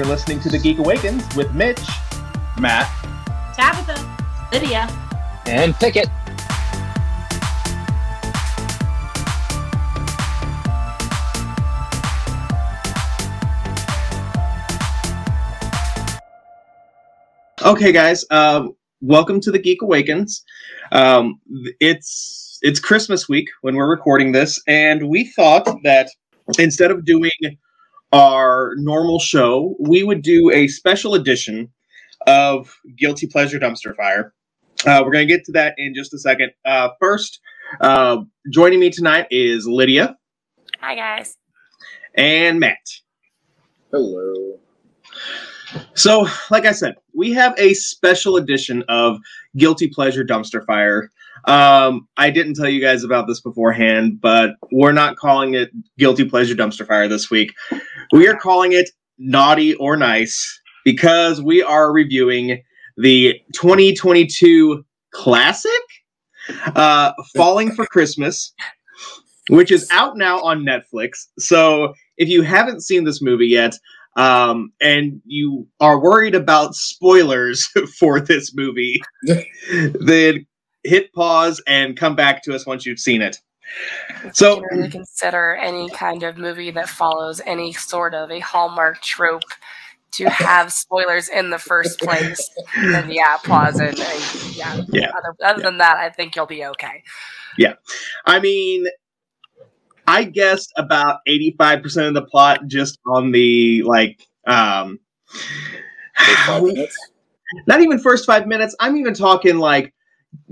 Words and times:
You're 0.00 0.08
listening 0.08 0.40
to 0.40 0.48
The 0.48 0.58
Geek 0.58 0.78
Awakens 0.78 1.36
with 1.36 1.52
Mitch, 1.52 1.86
Matt, 2.58 2.88
Tabitha, 3.54 4.48
Lydia, 4.50 4.88
and 5.44 5.74
Pickett. 5.74 6.08
Okay, 17.62 17.92
guys, 17.92 18.24
uh, 18.30 18.68
welcome 19.02 19.38
to 19.38 19.50
The 19.50 19.58
Geek 19.58 19.82
Awakens. 19.82 20.42
Um, 20.92 21.38
it's 21.78 22.58
it's 22.62 22.80
Christmas 22.80 23.28
week 23.28 23.48
when 23.60 23.76
we're 23.76 23.90
recording 23.90 24.32
this, 24.32 24.62
and 24.66 25.10
we 25.10 25.26
thought 25.36 25.68
that 25.84 26.08
instead 26.58 26.90
of 26.90 27.04
doing 27.04 27.30
our 28.12 28.74
normal 28.76 29.18
show, 29.20 29.76
we 29.78 30.02
would 30.02 30.22
do 30.22 30.50
a 30.50 30.68
special 30.68 31.14
edition 31.14 31.70
of 32.26 32.74
Guilty 32.98 33.26
Pleasure 33.26 33.58
Dumpster 33.58 33.94
Fire. 33.96 34.34
Uh, 34.86 35.02
we're 35.04 35.12
going 35.12 35.26
to 35.26 35.32
get 35.32 35.44
to 35.44 35.52
that 35.52 35.74
in 35.78 35.94
just 35.94 36.12
a 36.14 36.18
second. 36.18 36.50
Uh, 36.64 36.88
first, 36.98 37.40
uh, 37.80 38.18
joining 38.52 38.80
me 38.80 38.90
tonight 38.90 39.26
is 39.30 39.66
Lydia 39.66 40.16
Hi, 40.80 40.94
guys. 40.94 41.36
and 42.14 42.58
Matt. 42.58 42.78
hello. 43.92 44.58
So, 45.94 46.26
like 46.50 46.64
I 46.66 46.72
said, 46.72 46.96
we 47.14 47.32
have 47.32 47.54
a 47.58 47.74
special 47.74 48.36
edition 48.36 48.82
of 48.88 49.18
Guilty 49.56 49.88
Pleasure 49.88 50.24
Dumpster 50.24 50.64
Fire. 50.66 51.10
Um, 51.46 52.08
I 52.16 52.30
didn't 52.30 52.54
tell 52.54 52.68
you 52.68 52.80
guys 52.80 53.04
about 53.04 53.26
this 53.28 53.40
beforehand, 53.40 54.20
but 54.20 54.56
we're 54.72 54.92
not 54.92 55.16
calling 55.16 55.54
it 55.54 55.70
Guilty 55.96 56.24
Pleasure 56.24 56.54
Dumpster 56.54 56.86
Fire 56.86 57.06
this 57.08 57.30
week. 57.30 57.52
We 58.12 58.26
are 58.26 58.36
calling 58.36 58.72
it 58.72 58.90
Naughty 59.18 59.74
or 59.74 59.96
Nice 59.96 60.60
because 60.84 61.40
we 61.40 61.62
are 61.62 61.92
reviewing 61.92 62.62
the 62.96 63.40
2022 63.54 64.84
classic, 65.12 65.70
uh, 66.74 67.12
Falling 67.36 67.70
for 67.70 67.86
Christmas, 67.86 68.52
which 69.48 69.70
is 69.70 69.88
out 69.92 70.16
now 70.16 70.40
on 70.40 70.64
Netflix. 70.64 71.26
So, 71.38 71.94
if 72.16 72.28
you 72.28 72.42
haven't 72.42 72.82
seen 72.82 73.04
this 73.04 73.22
movie 73.22 73.46
yet, 73.46 73.74
um, 74.16 74.72
and 74.80 75.22
you 75.24 75.68
are 75.78 76.00
worried 76.00 76.34
about 76.34 76.74
spoilers 76.74 77.66
for 77.98 78.20
this 78.20 78.54
movie, 78.54 79.00
then 80.00 80.46
hit 80.82 81.12
pause 81.12 81.62
and 81.66 81.96
come 81.96 82.16
back 82.16 82.42
to 82.42 82.54
us 82.54 82.66
once 82.66 82.84
you've 82.84 82.98
seen 82.98 83.22
it. 83.22 83.38
So- 84.32 84.56
you 84.56 84.68
can 84.68 84.78
really 84.78 84.90
consider 84.90 85.54
any 85.56 85.88
kind 85.90 86.22
of 86.22 86.36
movie 86.36 86.70
that 86.72 86.88
follows 86.88 87.40
any 87.46 87.72
sort 87.72 88.14
of 88.14 88.30
a 88.30 88.40
hallmark 88.40 89.00
trope 89.02 89.42
to 90.12 90.28
have 90.28 90.72
spoilers 90.72 91.28
in 91.28 91.50
the 91.50 91.58
first 91.58 92.00
place. 92.00 92.50
then 92.82 93.10
yeah, 93.12 93.36
pause 93.44 93.78
and, 93.78 93.98
and 93.98 94.54
yeah. 94.56 94.82
Yeah. 94.88 95.10
Other, 95.16 95.36
other 95.44 95.62
than 95.62 95.78
that, 95.78 95.96
I 95.98 96.10
think 96.10 96.34
you'll 96.34 96.46
be 96.46 96.64
okay. 96.66 97.04
Yeah. 97.56 97.74
I 98.26 98.40
mean, 98.40 98.86
I 100.08 100.24
guessed 100.24 100.72
about 100.76 101.20
85% 101.28 102.08
of 102.08 102.14
the 102.14 102.22
plot 102.22 102.66
just 102.66 102.98
on 103.06 103.30
the 103.30 103.82
like 103.84 104.26
um 104.46 104.98
Take 106.26 106.36
five 106.38 106.62
minutes. 106.64 106.96
not 107.68 107.80
even 107.80 108.00
first 108.00 108.26
5 108.26 108.48
minutes. 108.48 108.74
I'm 108.80 108.96
even 108.96 109.14
talking 109.14 109.58
like 109.58 109.94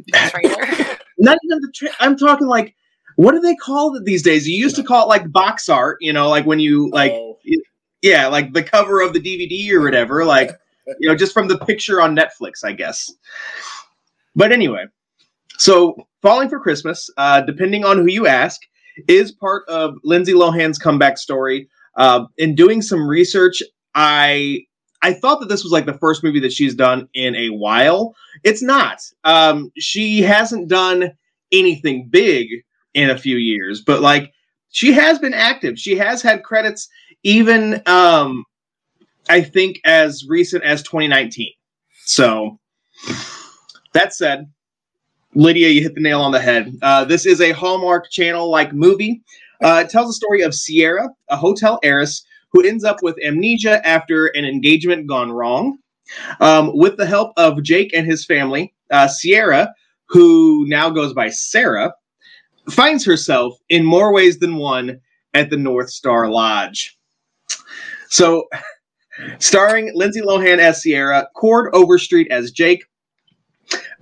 not 0.12 1.38
even 1.44 1.60
the 1.60 1.72
tra- 1.74 1.88
I'm 1.98 2.16
talking 2.16 2.46
like 2.46 2.76
what 3.18 3.32
do 3.32 3.40
they 3.40 3.56
call 3.56 3.96
it 3.96 4.04
these 4.04 4.22
days? 4.22 4.46
You 4.46 4.56
used 4.56 4.76
to 4.76 4.84
call 4.84 5.02
it 5.02 5.08
like 5.08 5.32
box 5.32 5.68
art, 5.68 5.98
you 6.00 6.12
know, 6.12 6.28
like 6.28 6.46
when 6.46 6.60
you 6.60 6.88
like 6.90 7.10
Oh, 7.12 7.36
yeah, 8.00 8.28
like 8.28 8.52
the 8.52 8.62
cover 8.62 9.00
of 9.00 9.12
the 9.12 9.18
DVD 9.18 9.72
or 9.72 9.82
whatever, 9.82 10.24
like 10.24 10.52
you 11.00 11.08
know, 11.08 11.16
just 11.16 11.32
from 11.32 11.48
the 11.48 11.58
picture 11.58 12.00
on 12.00 12.14
Netflix, 12.14 12.62
I 12.64 12.72
guess. 12.72 13.12
But 14.36 14.52
anyway, 14.52 14.84
so 15.56 15.96
Falling 16.22 16.48
for 16.48 16.60
Christmas, 16.60 17.10
uh, 17.16 17.40
depending 17.40 17.84
on 17.84 17.98
who 17.98 18.06
you 18.06 18.28
ask, 18.28 18.60
is 19.08 19.32
part 19.32 19.68
of 19.68 19.96
Lindsay 20.04 20.32
Lohan's 20.32 20.78
comeback 20.78 21.18
story. 21.18 21.68
Uh, 21.96 22.26
in 22.36 22.54
doing 22.54 22.82
some 22.82 23.04
research, 23.04 23.64
I 23.96 24.60
I 25.02 25.12
thought 25.12 25.40
that 25.40 25.48
this 25.48 25.64
was 25.64 25.72
like 25.72 25.86
the 25.86 25.98
first 25.98 26.22
movie 26.22 26.40
that 26.40 26.52
she's 26.52 26.76
done 26.76 27.08
in 27.14 27.34
a 27.34 27.48
while. 27.48 28.14
It's 28.44 28.62
not. 28.62 29.00
Um, 29.24 29.72
she 29.76 30.22
hasn't 30.22 30.68
done 30.68 31.12
anything 31.50 32.08
big 32.08 32.48
in 32.94 33.10
a 33.10 33.18
few 33.18 33.36
years, 33.36 33.82
but 33.82 34.00
like 34.00 34.32
she 34.70 34.92
has 34.92 35.18
been 35.18 35.34
active. 35.34 35.78
She 35.78 35.96
has 35.96 36.22
had 36.22 36.42
credits 36.42 36.88
even 37.22 37.82
um 37.86 38.44
I 39.28 39.42
think 39.42 39.80
as 39.84 40.24
recent 40.28 40.64
as 40.64 40.82
2019. 40.82 41.52
So 42.04 42.58
that 43.92 44.14
said, 44.14 44.50
Lydia, 45.34 45.68
you 45.68 45.82
hit 45.82 45.94
the 45.94 46.00
nail 46.00 46.20
on 46.20 46.32
the 46.32 46.40
head. 46.40 46.74
Uh, 46.82 47.04
this 47.04 47.26
is 47.26 47.40
a 47.40 47.52
Hallmark 47.52 48.10
Channel 48.10 48.50
like 48.50 48.72
movie. 48.72 49.22
Uh, 49.62 49.82
it 49.84 49.90
tells 49.90 50.08
the 50.08 50.14
story 50.14 50.42
of 50.42 50.54
Sierra, 50.54 51.08
a 51.28 51.36
hotel 51.36 51.78
heiress 51.82 52.24
who 52.52 52.66
ends 52.66 52.84
up 52.84 53.02
with 53.02 53.16
amnesia 53.24 53.86
after 53.86 54.26
an 54.28 54.44
engagement 54.44 55.06
gone 55.06 55.30
wrong. 55.30 55.78
Um, 56.40 56.70
with 56.74 56.96
the 56.96 57.04
help 57.04 57.32
of 57.36 57.62
Jake 57.62 57.92
and 57.92 58.06
his 58.06 58.24
family, 58.24 58.74
uh, 58.90 59.08
Sierra, 59.08 59.70
who 60.08 60.64
now 60.66 60.88
goes 60.88 61.12
by 61.12 61.28
Sarah, 61.28 61.92
finds 62.70 63.04
herself 63.04 63.58
in 63.68 63.84
more 63.84 64.12
ways 64.12 64.38
than 64.38 64.56
one 64.56 65.00
at 65.34 65.50
the 65.50 65.56
North 65.56 65.90
Star 65.90 66.28
Lodge. 66.28 66.96
So, 68.08 68.48
starring 69.38 69.90
Lindsay 69.94 70.20
Lohan 70.20 70.58
as 70.58 70.82
Sierra, 70.82 71.28
Chord 71.34 71.70
Overstreet 71.74 72.30
as 72.30 72.50
Jake, 72.50 72.84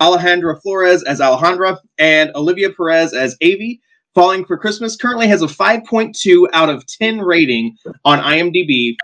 Alejandra 0.00 0.60
Flores 0.62 1.02
as 1.04 1.20
Alejandra, 1.20 1.78
and 1.98 2.30
Olivia 2.34 2.70
Perez 2.70 3.12
as 3.12 3.36
Avi. 3.42 3.80
Falling 4.14 4.46
for 4.46 4.56
Christmas 4.56 4.96
currently 4.96 5.26
has 5.26 5.42
a 5.42 5.46
5.2 5.46 6.46
out 6.54 6.70
of 6.70 6.86
10 6.86 7.18
rating 7.20 7.76
on 8.04 8.18
IMDb 8.18 8.96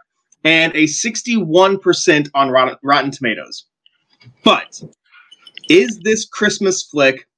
and 0.44 0.74
a 0.74 0.84
61% 0.84 2.30
on 2.34 2.48
Rotten, 2.48 2.76
Rotten 2.82 3.10
Tomatoes. 3.10 3.66
But 4.42 4.82
is 5.68 6.00
this 6.02 6.24
Christmas 6.24 6.82
flick 6.84 7.28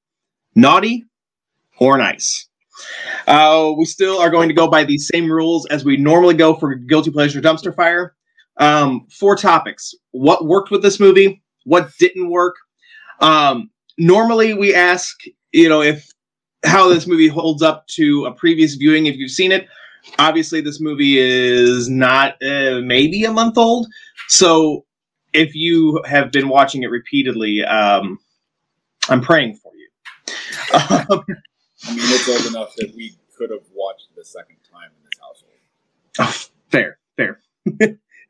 naughty 0.54 1.04
or 1.78 1.98
nice? 1.98 2.48
Uh, 3.26 3.72
we 3.76 3.84
still 3.84 4.18
are 4.18 4.30
going 4.30 4.48
to 4.48 4.54
go 4.54 4.68
by 4.68 4.84
the 4.84 4.98
same 4.98 5.30
rules 5.30 5.66
as 5.66 5.84
we 5.84 5.96
normally 5.96 6.34
go 6.34 6.54
for 6.54 6.74
Guilty 6.74 7.10
Pleasure 7.10 7.40
Dumpster 7.40 7.74
Fire. 7.74 8.14
Um, 8.56 9.06
four 9.10 9.36
topics. 9.36 9.94
What 10.12 10.46
worked 10.46 10.70
with 10.70 10.82
this 10.82 11.00
movie? 11.00 11.42
What 11.64 11.90
didn't 11.98 12.30
work? 12.30 12.56
Um, 13.20 13.70
normally 13.98 14.54
we 14.54 14.74
ask, 14.74 15.16
you 15.52 15.68
know, 15.68 15.82
if 15.82 16.08
how 16.64 16.88
this 16.88 17.06
movie 17.06 17.28
holds 17.28 17.62
up 17.62 17.86
to 17.88 18.26
a 18.26 18.32
previous 18.32 18.74
viewing 18.74 19.06
if 19.06 19.16
you've 19.16 19.30
seen 19.30 19.52
it. 19.52 19.68
Obviously, 20.18 20.60
this 20.60 20.80
movie 20.80 21.18
is 21.18 21.88
not 21.88 22.34
uh, 22.42 22.80
maybe 22.82 23.24
a 23.24 23.32
month 23.32 23.56
old. 23.56 23.86
So 24.28 24.84
if 25.32 25.54
you 25.54 26.02
have 26.06 26.30
been 26.30 26.48
watching 26.48 26.82
it 26.82 26.90
repeatedly, 26.90 27.64
um, 27.64 28.18
I'm 29.08 29.20
praying 29.20 29.56
for 29.56 29.72
you. 29.74 31.24
I 31.86 31.90
mean, 31.90 32.00
it's 32.00 32.28
old 32.28 32.46
enough 32.46 32.74
that 32.76 32.94
we 32.94 33.16
could 33.36 33.50
have 33.50 33.64
watched 33.74 34.08
the 34.16 34.24
second 34.24 34.56
time 34.70 34.90
in 34.96 35.04
this 35.04 35.18
household. 35.20 36.54
fair, 36.70 36.98
fair. 37.16 37.40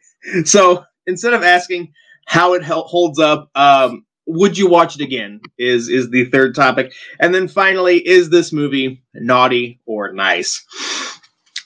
so 0.44 0.84
instead 1.06 1.34
of 1.34 1.42
asking 1.42 1.92
how 2.26 2.54
it 2.54 2.62
holds 2.64 3.18
up, 3.18 3.50
um, 3.54 4.04
would 4.26 4.56
you 4.56 4.68
watch 4.68 4.96
it 4.96 5.02
again? 5.02 5.40
Is 5.58 5.88
is 5.88 6.10
the 6.10 6.24
third 6.26 6.54
topic, 6.54 6.92
and 7.20 7.34
then 7.34 7.46
finally, 7.46 7.98
is 7.98 8.30
this 8.30 8.52
movie 8.52 9.02
naughty 9.12 9.80
or 9.84 10.12
nice? 10.12 10.64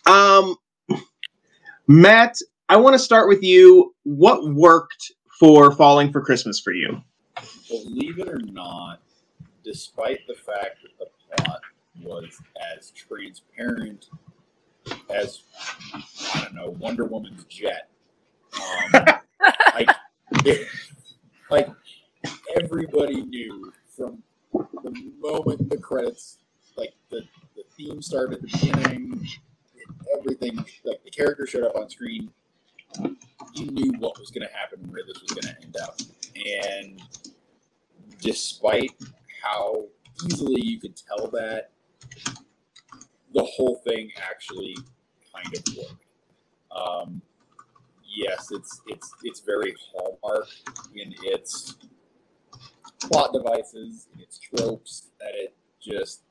Um, 0.07 0.57
Matt, 1.87 2.37
I 2.69 2.77
want 2.77 2.95
to 2.95 2.99
start 2.99 3.29
with 3.29 3.43
you. 3.43 3.95
What 4.03 4.53
worked 4.53 5.13
for 5.39 5.71
Falling 5.73 6.11
for 6.11 6.21
Christmas 6.21 6.59
for 6.59 6.73
you? 6.73 7.01
Believe 7.69 8.19
it 8.19 8.29
or 8.29 8.41
not, 8.41 9.01
despite 9.63 10.27
the 10.27 10.35
fact 10.35 10.79
that 10.83 10.99
the 10.99 11.07
plot 11.37 11.61
was 12.03 12.41
as 12.77 12.91
transparent 12.91 14.09
as 15.11 15.43
I 16.35 16.45
don't 16.45 16.55
know 16.55 16.71
Wonder 16.79 17.05
Woman's 17.05 17.45
jet, 17.45 17.89
um, 18.55 19.05
like, 19.75 19.89
like 21.51 21.69
everybody 22.57 23.23
knew 23.23 23.73
from 23.97 24.23
the 24.53 25.13
moment 25.21 25.69
the 25.71 25.77
credits, 25.77 26.39
like 26.77 26.95
the, 27.11 27.23
the 27.57 27.63
theme 27.77 28.01
started 28.01 28.37
at 28.37 28.43
the 28.43 28.59
beginning, 28.59 29.27
everything, 30.19 30.57
like 30.85 31.03
the 31.05 31.11
character 31.11 31.47
showed 31.47 31.65
up 31.65 31.77
on 31.77 31.89
screen, 31.91 32.31
you 33.55 33.67
knew 33.71 33.93
what 33.99 34.19
was 34.19 34.31
going 34.31 34.47
to 34.47 34.55
happen, 34.55 34.81
where 34.91 35.03
this 35.07 35.21
was 35.21 35.31
going 35.31 35.55
to 35.55 35.63
end 35.63 35.77
up, 35.83 35.99
and 36.35 37.03
despite 38.21 38.93
how 39.43 39.85
easily 40.27 40.61
you 40.63 40.81
could 40.81 40.97
tell 40.97 41.29
that, 41.31 41.71
the 43.35 43.45
whole 43.45 43.77
thing 43.87 44.11
actually 44.17 44.77
kind 45.35 45.47
of 45.57 45.77
worked. 45.77 46.05
Um, 46.71 47.23
yes, 48.05 48.49
it's 48.51 48.81
it's 48.87 49.15
it's 49.23 49.41
very 49.41 49.75
hallmark 49.93 50.49
in 50.95 51.15
its 51.23 51.77
plot 53.01 53.33
devices, 53.33 54.09
in 54.15 54.21
its 54.21 54.39
tropes, 54.39 55.11
that 55.21 55.31
it 55.35 55.55
just 55.81 56.23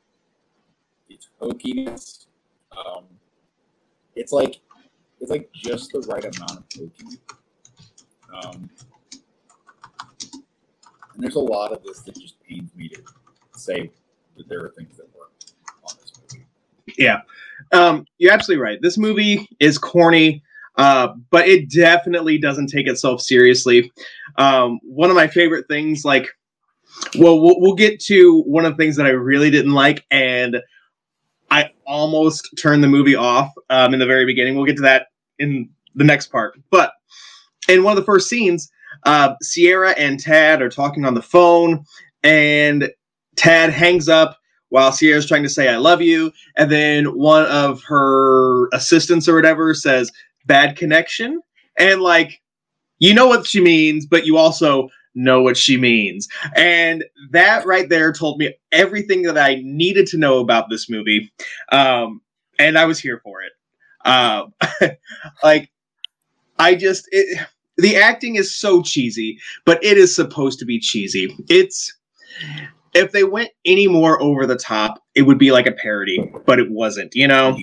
its 1.09 1.29
hokiness. 1.41 2.27
Um, 2.71 3.05
it's 4.15 4.31
like 4.31 4.59
it's 5.19 5.31
like 5.31 5.49
just 5.53 5.91
the 5.91 5.99
right 6.01 6.23
amount 6.23 6.51
of 6.51 6.63
hokey. 6.75 7.19
Um, 8.33 8.69
and 11.13 11.23
there's 11.23 11.35
a 11.35 11.39
lot 11.39 11.71
of 11.71 11.83
this 11.83 12.01
that 12.01 12.15
just 12.15 12.39
pains 12.43 12.69
me 12.75 12.89
to 12.89 13.01
say 13.55 13.91
that 14.35 14.47
there 14.47 14.59
are 14.59 14.69
things 14.69 14.97
that 14.97 15.07
work. 15.17 15.31
Yeah, 16.97 17.21
um, 17.71 18.05
you're 18.17 18.33
absolutely 18.33 18.63
right. 18.63 18.79
This 18.81 18.97
movie 18.97 19.47
is 19.59 19.77
corny, 19.77 20.43
uh, 20.77 21.09
but 21.29 21.47
it 21.47 21.69
definitely 21.71 22.37
doesn't 22.37 22.67
take 22.67 22.87
itself 22.87 23.21
seriously. 23.21 23.91
Um, 24.37 24.79
one 24.83 25.09
of 25.09 25.15
my 25.15 25.27
favorite 25.27 25.67
things, 25.67 26.05
like, 26.05 26.29
well, 27.17 27.39
well, 27.39 27.73
get 27.73 27.99
to 28.05 28.41
one 28.43 28.65
of 28.65 28.73
the 28.75 28.83
things 28.83 28.95
that 28.95 29.05
I 29.05 29.09
really 29.09 29.51
didn't 29.51 29.73
like, 29.73 30.05
and 30.11 30.57
I 31.51 31.71
almost 31.85 32.49
turned 32.57 32.83
the 32.83 32.87
movie 32.87 33.15
off 33.15 33.51
um, 33.69 33.93
in 33.93 33.99
the 33.99 34.05
very 34.05 34.25
beginning. 34.25 34.55
We'll 34.55 34.65
get 34.65 34.77
to 34.77 34.81
that 34.83 35.07
in 35.39 35.69
the 35.95 36.03
next 36.03 36.27
part, 36.27 36.59
but 36.71 36.93
in 37.69 37.83
one 37.83 37.91
of 37.91 38.01
the 38.01 38.05
first 38.05 38.29
scenes, 38.29 38.71
uh, 39.03 39.35
Sierra 39.41 39.91
and 39.91 40.19
Tad 40.19 40.61
are 40.61 40.69
talking 40.69 41.05
on 41.05 41.13
the 41.13 41.21
phone, 41.21 41.83
and 42.23 42.89
Tad 43.35 43.71
hangs 43.71 44.09
up 44.09 44.37
while 44.69 44.91
Sierra's 44.91 45.27
trying 45.27 45.43
to 45.43 45.49
say 45.49 45.69
"I 45.69 45.77
love 45.77 46.01
you," 46.01 46.31
and 46.55 46.71
then 46.71 47.17
one 47.17 47.45
of 47.45 47.81
her 47.83 48.67
assistants 48.73 49.27
or 49.27 49.35
whatever 49.35 49.73
says 49.73 50.11
"bad 50.45 50.75
connection," 50.75 51.41
and 51.77 52.01
like 52.01 52.41
you 52.99 53.13
know 53.13 53.27
what 53.27 53.45
she 53.45 53.61
means, 53.61 54.05
but 54.05 54.25
you 54.25 54.37
also 54.37 54.89
know 55.15 55.41
what 55.41 55.57
she 55.57 55.77
means, 55.77 56.27
and 56.55 57.03
that 57.31 57.65
right 57.65 57.89
there 57.89 58.11
told 58.11 58.39
me 58.39 58.53
everything 58.71 59.23
that 59.23 59.37
I 59.37 59.61
needed 59.63 60.07
to 60.07 60.17
know 60.17 60.39
about 60.39 60.69
this 60.69 60.89
movie, 60.89 61.31
um, 61.71 62.21
and 62.59 62.77
I 62.77 62.85
was 62.85 62.99
here 62.99 63.21
for 63.23 63.41
it. 63.41 63.51
Um, 64.05 64.53
like 65.43 65.69
I 66.59 66.75
just 66.75 67.07
it, 67.11 67.47
the 67.77 67.95
acting 67.95 68.35
is 68.35 68.55
so 68.55 68.81
cheesy, 68.81 69.39
but 69.65 69.83
it 69.83 69.97
is 69.97 70.15
supposed 70.15 70.59
to 70.59 70.65
be 70.65 70.79
cheesy. 70.79 71.33
It's 71.49 71.95
if 72.93 73.11
they 73.11 73.23
went 73.23 73.49
any 73.65 73.87
more 73.87 74.21
over 74.21 74.45
the 74.45 74.55
top, 74.55 75.01
it 75.15 75.23
would 75.23 75.37
be 75.37 75.51
like 75.51 75.67
a 75.67 75.71
parody, 75.71 76.31
but 76.45 76.59
it 76.59 76.69
wasn't, 76.69 77.15
you 77.15 77.27
know. 77.27 77.57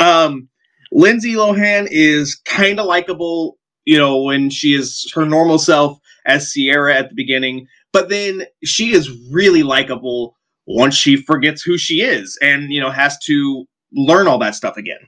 Um 0.00 0.48
Lindsay 0.90 1.32
Lohan 1.32 1.88
is 1.90 2.34
kind 2.44 2.78
of 2.78 2.86
likable, 2.86 3.58
you 3.84 3.96
know, 3.96 4.22
when 4.22 4.50
she 4.50 4.74
is 4.74 5.10
her 5.14 5.24
normal 5.24 5.58
self 5.58 5.98
as 6.26 6.52
Sierra 6.52 6.94
at 6.94 7.08
the 7.08 7.14
beginning, 7.14 7.66
but 7.92 8.08
then 8.08 8.44
she 8.62 8.92
is 8.92 9.10
really 9.30 9.62
likable 9.62 10.36
once 10.66 10.94
she 10.94 11.16
forgets 11.16 11.62
who 11.62 11.78
she 11.78 12.02
is 12.02 12.38
and, 12.42 12.72
you 12.72 12.80
know, 12.80 12.90
has 12.90 13.18
to 13.24 13.66
learn 13.92 14.26
all 14.28 14.38
that 14.38 14.54
stuff 14.54 14.76
again. 14.76 15.00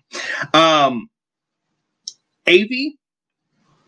Um 0.53 1.09
Avi 2.47 2.99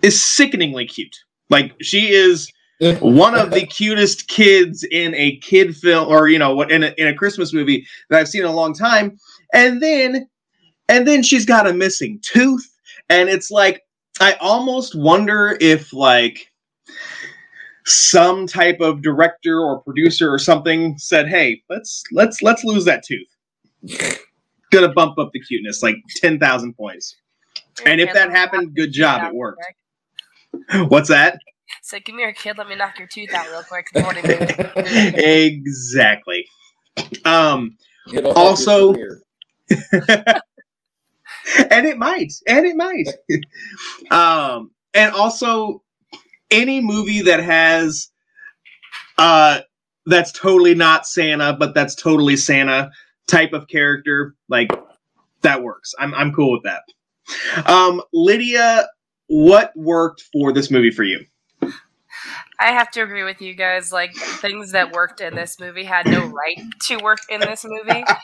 is 0.03 0.23
sickeningly 0.23 0.87
cute. 0.87 1.17
Like 1.51 1.75
she 1.81 2.09
is 2.11 2.51
one 2.81 3.35
of 3.35 3.51
the 3.53 3.65
cutest 3.67 4.29
kids 4.29 4.85
in 4.91 5.15
a 5.15 5.37
kid 5.39 5.75
film 5.75 6.09
or 6.09 6.29
you 6.29 6.39
know 6.39 6.55
what 6.55 6.71
in 6.71 6.83
a, 6.83 6.95
in 6.99 7.07
a 7.07 7.15
christmas 7.15 7.55
movie 7.55 7.87
that 8.11 8.21
i've 8.21 8.29
seen 8.29 8.43
in 8.43 8.49
a 8.49 8.53
long 8.53 8.75
time. 8.75 9.17
And 9.53 9.83
then 9.83 10.29
and 10.89 11.07
then 11.07 11.23
she's 11.23 11.47
got 11.47 11.67
a 11.67 11.73
missing 11.73 12.21
tooth. 12.23 12.69
And 13.09 13.29
it's 13.29 13.51
like 13.51 13.83
i 14.21 14.35
almost 14.41 14.95
wonder 14.95 15.57
if 15.61 15.93
like 15.93 16.53
some 17.87 18.47
type 18.47 18.81
of 18.81 19.01
director 19.01 19.61
or 19.61 19.81
producer 19.81 20.33
or 20.33 20.39
something 20.39 20.99
said 20.99 21.29
hey 21.29 21.63
let's 21.71 22.03
let's 22.13 22.43
let's 22.43 22.65
lose 22.65 22.85
that 22.85 23.05
tooth. 23.05 24.21
Gonna 24.73 24.93
bump 24.93 25.19
up 25.19 25.31
the 25.33 25.41
cuteness 25.41 25.83
like 25.83 25.97
10,000 26.17 26.75
points. 26.75 27.17
And 27.87 28.01
if 28.01 28.13
that 28.13 28.31
happened 28.31 28.75
good 28.75 28.93
job 28.93 29.23
it 29.23 29.35
worked. 29.35 29.63
what's 30.89 31.09
that 31.09 31.39
so 31.83 31.99
give 32.01 32.15
me 32.15 32.23
your 32.23 32.33
kid. 32.33 32.59
Let 32.59 32.69
me 32.69 32.77
knock 32.77 32.99
your 32.99 33.09
tooth 33.09 33.33
out 33.35 33.47
real 33.51 33.63
quick. 33.63 33.89
It's 33.93 34.03
morning 34.03 34.27
meeting. 34.27 35.15
exactly. 35.65 36.47
Um, 37.25 37.77
It'll 38.13 38.33
Also- 38.33 38.95
and 41.71 41.87
it 41.87 41.99
might, 41.99 42.33
and 42.47 42.67
it 42.67 42.77
might. 42.77 43.09
um, 44.11 44.71
and 44.95 45.13
also, 45.13 45.83
any 46.51 46.81
movie 46.81 47.23
that 47.23 47.41
has, 47.41 48.09
uh, 49.19 49.61
that's 50.07 50.33
totally 50.33 50.75
not 50.75 51.07
Santa, 51.07 51.53
but 51.53 51.75
that's 51.75 51.95
totally 51.95 52.37
Santa 52.37 52.91
type 53.27 53.53
of 53.53 53.67
character, 53.69 54.35
like 54.49 54.71
that 55.43 55.63
works. 55.63 55.95
I'm 55.99 56.15
I'm 56.15 56.33
cool 56.33 56.53
with 56.53 56.63
that. 56.65 56.83
Um, 57.69 58.01
Lydia, 58.13 58.87
what 59.27 59.73
worked 59.77 60.23
for 60.33 60.53
this 60.53 60.71
movie 60.71 60.93
for 60.93 61.03
you? 61.03 61.25
I 62.59 62.73
have 62.73 62.91
to 62.93 63.03
agree 63.03 63.25
with 63.25 63.41
you 63.41 63.55
guys. 63.55 63.93
Like 63.93 64.15
things 64.15 64.73
that 64.73 64.93
worked 64.93 65.21
in 65.21 65.35
this 65.35 65.61
movie 65.61 65.85
had 65.85 66.07
no 66.07 66.27
right 66.27 66.59
to 66.87 66.97
work 66.99 67.19
in 67.29 67.41
this 67.41 67.65
movie. 67.65 68.05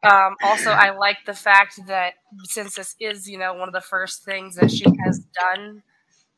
Um, 0.00 0.36
also, 0.44 0.70
I 0.70 0.96
like 0.96 1.18
the 1.26 1.34
fact 1.34 1.80
that 1.88 2.14
since 2.44 2.76
this 2.76 2.94
is, 3.00 3.28
you 3.28 3.36
know, 3.36 3.52
one 3.52 3.68
of 3.68 3.74
the 3.74 3.80
first 3.80 4.24
things 4.24 4.54
that 4.54 4.70
she 4.70 4.84
has 5.04 5.18
done 5.18 5.82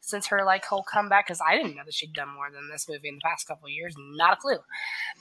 since 0.01 0.27
her 0.29 0.45
like 0.45 0.65
whole 0.65 0.83
comeback, 0.83 1.27
because 1.27 1.41
I 1.47 1.57
didn't 1.57 1.77
know 1.77 1.83
that 1.85 1.95
she'd 1.95 2.15
done 2.15 2.31
more 2.35 2.51
than 2.51 2.69
this 2.71 2.89
movie 2.89 3.09
in 3.09 3.17
the 3.17 3.21
past 3.23 3.47
couple 3.47 3.67
of 3.67 3.73
years. 3.73 3.95
Not 3.99 4.33
a 4.33 4.37
clue. 4.37 4.59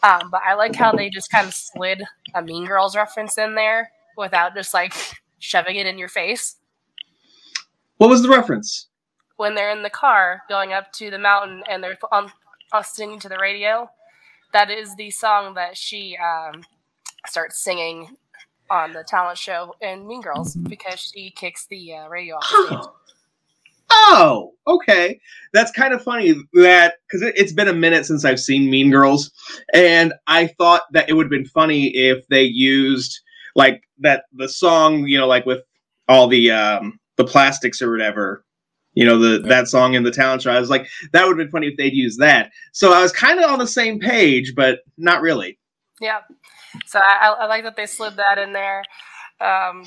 Um, 0.04 0.30
but 0.32 0.42
I 0.46 0.54
like 0.56 0.74
how 0.74 0.94
they 0.94 1.10
just 1.10 1.30
kind 1.30 1.48
of 1.48 1.54
slid 1.54 2.02
a 2.34 2.42
Mean 2.42 2.66
Girls 2.66 2.96
reference 2.96 3.38
in 3.38 3.56
there 3.56 3.92
without 4.18 4.56
just 4.56 4.74
like 4.74 4.94
shoving 5.38 5.76
it 5.76 5.86
in 5.86 5.98
your 5.98 6.10
face. 6.10 6.56
What 7.98 8.10
was 8.10 8.22
the 8.22 8.30
reference? 8.30 8.88
When 9.40 9.56
they're 9.56 9.72
in 9.72 9.84
the 9.84 9.90
car 9.90 10.42
going 10.50 10.74
up 10.74 10.92
to 10.92 11.10
the 11.10 11.18
mountain 11.18 11.64
and 11.70 11.82
they're 11.82 11.98
on, 12.12 12.30
on 12.74 12.84
singing 12.84 13.22
to 13.22 13.30
the 13.30 13.38
radio. 13.42 13.90
That 14.52 14.70
is 14.70 14.94
the 14.98 15.12
song 15.12 15.54
that 15.54 15.78
she 15.78 16.18
um, 16.18 16.66
starts 17.26 17.64
singing 17.64 18.18
on 18.70 18.92
the 18.92 19.06
talent 19.08 19.38
show 19.38 19.76
in 19.80 20.06
Mean 20.06 20.22
Girls 20.22 20.56
because 20.56 21.00
she 21.00 21.32
kicks 21.32 21.68
the 21.68 21.94
uh, 21.94 22.10
radio 22.10 22.36
off 22.36 22.50
the. 22.50 22.92
Oh, 23.92 24.56
okay. 24.68 25.22
That's 25.54 25.72
kind 25.72 25.94
of 25.94 26.04
funny 26.04 26.36
that 26.56 26.96
because 27.08 27.22
it, 27.22 27.34
it's 27.38 27.54
been 27.54 27.70
a 27.70 27.74
minute 27.74 28.06
since 28.06 28.26
I've 28.26 28.42
seen 28.42 28.70
Mean 28.70 28.92
Girls, 28.92 29.32
and 29.74 30.14
I 30.28 30.48
thought 30.48 30.82
that 30.92 31.10
it 31.10 31.14
would 31.14 31.28
have 31.28 31.32
been 31.32 31.46
funny 31.46 31.88
if 31.96 32.28
they 32.28 32.44
used 32.44 33.22
like 33.56 33.84
that 34.00 34.26
the 34.34 34.50
song, 34.50 35.08
you 35.08 35.18
know, 35.18 35.28
like 35.28 35.46
with 35.46 35.64
all 36.10 36.28
the 36.28 36.52
um 36.52 37.00
the 37.16 37.24
plastics 37.24 37.82
or 37.82 37.90
whatever. 37.90 38.44
You 38.94 39.06
know, 39.06 39.20
the 39.20 39.40
that 39.48 39.68
song 39.68 39.94
in 39.94 40.04
the 40.04 40.12
talent 40.12 40.42
show. 40.42 40.52
I 40.52 40.60
was 40.60 40.70
like, 40.70 40.88
that 41.14 41.26
would 41.26 41.38
have 41.38 41.46
been 41.46 41.52
funny 41.52 41.68
if 41.68 41.78
they'd 41.78 41.94
used 41.94 42.20
that. 42.20 42.52
So 42.74 42.92
I 42.92 43.02
was 43.02 43.12
kind 43.12 43.40
of 43.40 43.50
on 43.50 43.60
the 43.60 43.68
same 43.68 44.00
page, 44.00 44.54
but 44.56 44.80
not 44.98 45.22
really. 45.22 45.60
Yeah. 46.02 46.20
So 46.86 47.00
I, 47.00 47.36
I 47.40 47.46
like 47.46 47.64
that 47.64 47.76
they 47.76 47.86
slid 47.86 48.16
that 48.18 48.38
in 48.38 48.54
there. 48.54 48.84
Um, 49.42 49.86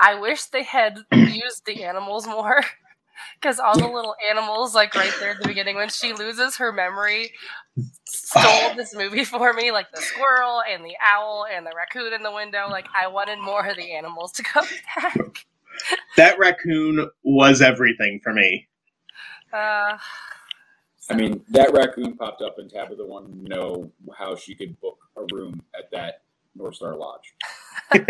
I 0.00 0.18
wish 0.18 0.44
they 0.46 0.62
had 0.62 0.98
used 1.12 1.64
the 1.66 1.84
animals 1.84 2.26
more. 2.26 2.62
Because 3.40 3.60
all 3.60 3.78
the 3.78 3.86
little 3.86 4.16
animals, 4.30 4.74
like 4.74 4.94
right 4.94 5.12
there 5.20 5.30
at 5.30 5.38
the 5.40 5.46
beginning, 5.46 5.76
when 5.76 5.88
she 5.88 6.12
loses 6.12 6.56
her 6.56 6.72
memory, 6.72 7.32
stole 8.06 8.74
this 8.76 8.94
movie 8.94 9.24
for 9.24 9.52
me. 9.52 9.70
Like 9.70 9.86
the 9.94 10.00
squirrel 10.00 10.62
and 10.68 10.84
the 10.84 10.94
owl 11.02 11.46
and 11.50 11.64
the 11.64 11.72
raccoon 11.76 12.12
in 12.12 12.22
the 12.22 12.32
window. 12.32 12.68
Like 12.68 12.86
I 12.94 13.06
wanted 13.06 13.38
more 13.38 13.64
of 13.66 13.76
the 13.76 13.92
animals 13.92 14.32
to 14.32 14.42
come 14.42 14.66
back. 14.96 15.46
That 16.16 16.38
raccoon 16.38 17.10
was 17.22 17.60
everything 17.60 18.20
for 18.22 18.32
me. 18.32 18.68
Uh, 19.52 19.98
I 21.10 21.14
mean, 21.14 21.44
that 21.50 21.72
raccoon 21.72 22.16
popped 22.16 22.42
up 22.42 22.58
and 22.58 22.70
Tabitha 22.70 23.04
wanted 23.04 23.44
to 23.44 23.48
know 23.48 23.92
how 24.16 24.36
she 24.36 24.54
could 24.54 24.80
book 24.80 24.98
a 25.16 25.22
room 25.34 25.62
at 25.76 25.90
that 25.92 26.22
North 26.54 26.76
Star 26.76 26.96
Lodge. 26.96 27.34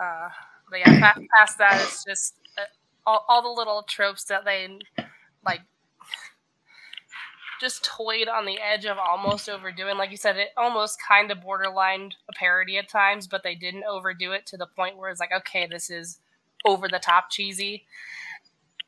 Uh, 0.00 0.28
but 0.70 0.78
yeah, 0.78 0.98
pa- 0.98 1.20
past 1.36 1.58
that, 1.58 1.78
it's 1.82 2.04
just 2.04 2.34
uh, 2.56 2.62
all, 3.06 3.24
all 3.28 3.42
the 3.42 3.48
little 3.48 3.82
tropes 3.82 4.24
that 4.24 4.44
they 4.44 4.66
like 5.44 5.60
just 7.60 7.84
toyed 7.84 8.28
on 8.28 8.46
the 8.46 8.58
edge 8.58 8.86
of 8.86 8.96
almost 8.98 9.48
overdoing. 9.48 9.98
Like 9.98 10.10
you 10.10 10.16
said, 10.16 10.36
it 10.36 10.48
almost 10.56 10.98
kind 11.06 11.30
of 11.30 11.38
borderlined 11.38 12.12
a 12.28 12.32
parody 12.34 12.78
at 12.78 12.88
times, 12.88 13.26
but 13.26 13.42
they 13.42 13.54
didn't 13.54 13.84
overdo 13.84 14.32
it 14.32 14.46
to 14.46 14.56
the 14.56 14.66
point 14.66 14.96
where 14.96 15.10
it's 15.10 15.20
like, 15.20 15.32
okay, 15.32 15.66
this 15.70 15.90
is 15.90 16.18
over 16.64 16.88
the 16.88 16.98
top 16.98 17.30
cheesy. 17.30 17.84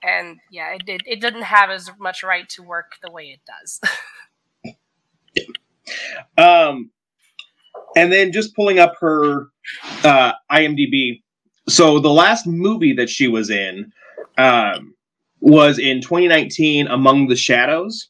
And 0.03 0.39
yeah, 0.51 0.75
it 0.75 0.85
did. 0.85 1.03
It 1.07 1.21
didn't 1.21 1.43
have 1.43 1.71
as 1.71 1.91
much 2.01 2.23
right 2.23 2.49
to 2.51 2.63
work 2.63 2.95
the 3.03 3.13
way 3.13 3.27
it 3.27 3.41
does. 3.47 3.81
Um, 6.39 6.91
and 7.97 8.13
then 8.13 8.33
just 8.33 8.55
pulling 8.55 8.79
up 8.79 8.95
her 9.01 9.49
uh, 10.05 10.33
IMDb. 10.51 11.23
so 11.69 11.99
the 11.99 12.13
last 12.13 12.47
movie 12.47 12.95
that 12.95 13.11
she 13.11 13.29
was 13.29 13.51
in 13.51 13.93
um, 14.39 14.95
was 15.41 15.79
in 15.79 16.01
2019, 16.01 16.87
Among 16.87 17.29
the 17.29 17.37
Shadows, 17.37 18.09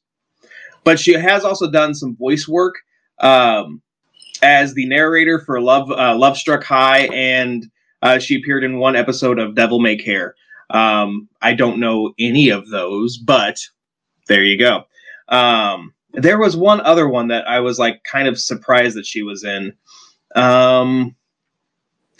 but 0.84 0.98
she 0.98 1.12
has 1.12 1.44
also 1.44 1.70
done 1.70 1.94
some 1.94 2.16
voice 2.16 2.48
work 2.48 2.74
um, 3.20 3.82
as 4.42 4.74
the 4.74 4.86
narrator 4.86 5.40
for 5.40 5.60
Love 5.60 5.90
uh, 5.90 6.16
Love 6.16 6.36
Struck 6.36 6.64
High, 6.64 7.06
and 7.12 7.66
uh, 8.02 8.18
she 8.18 8.36
appeared 8.36 8.64
in 8.64 8.78
one 8.78 8.96
episode 8.96 9.38
of 9.38 9.54
Devil 9.54 9.80
May 9.80 9.96
Care. 9.96 10.34
Um, 10.70 11.28
I 11.40 11.54
don't 11.54 11.80
know 11.80 12.12
any 12.18 12.48
of 12.48 12.68
those, 12.70 13.18
but 13.18 13.58
there 14.28 14.42
you 14.42 14.58
go. 14.58 14.84
Um, 15.28 15.94
there 16.14 16.38
was 16.38 16.56
one 16.56 16.80
other 16.80 17.08
one 17.08 17.28
that 17.28 17.46
I 17.48 17.60
was 17.60 17.78
like 17.78 18.02
kind 18.04 18.28
of 18.28 18.38
surprised 18.38 18.96
that 18.96 19.06
she 19.06 19.22
was 19.22 19.44
in. 19.44 19.72
Um, 20.34 21.14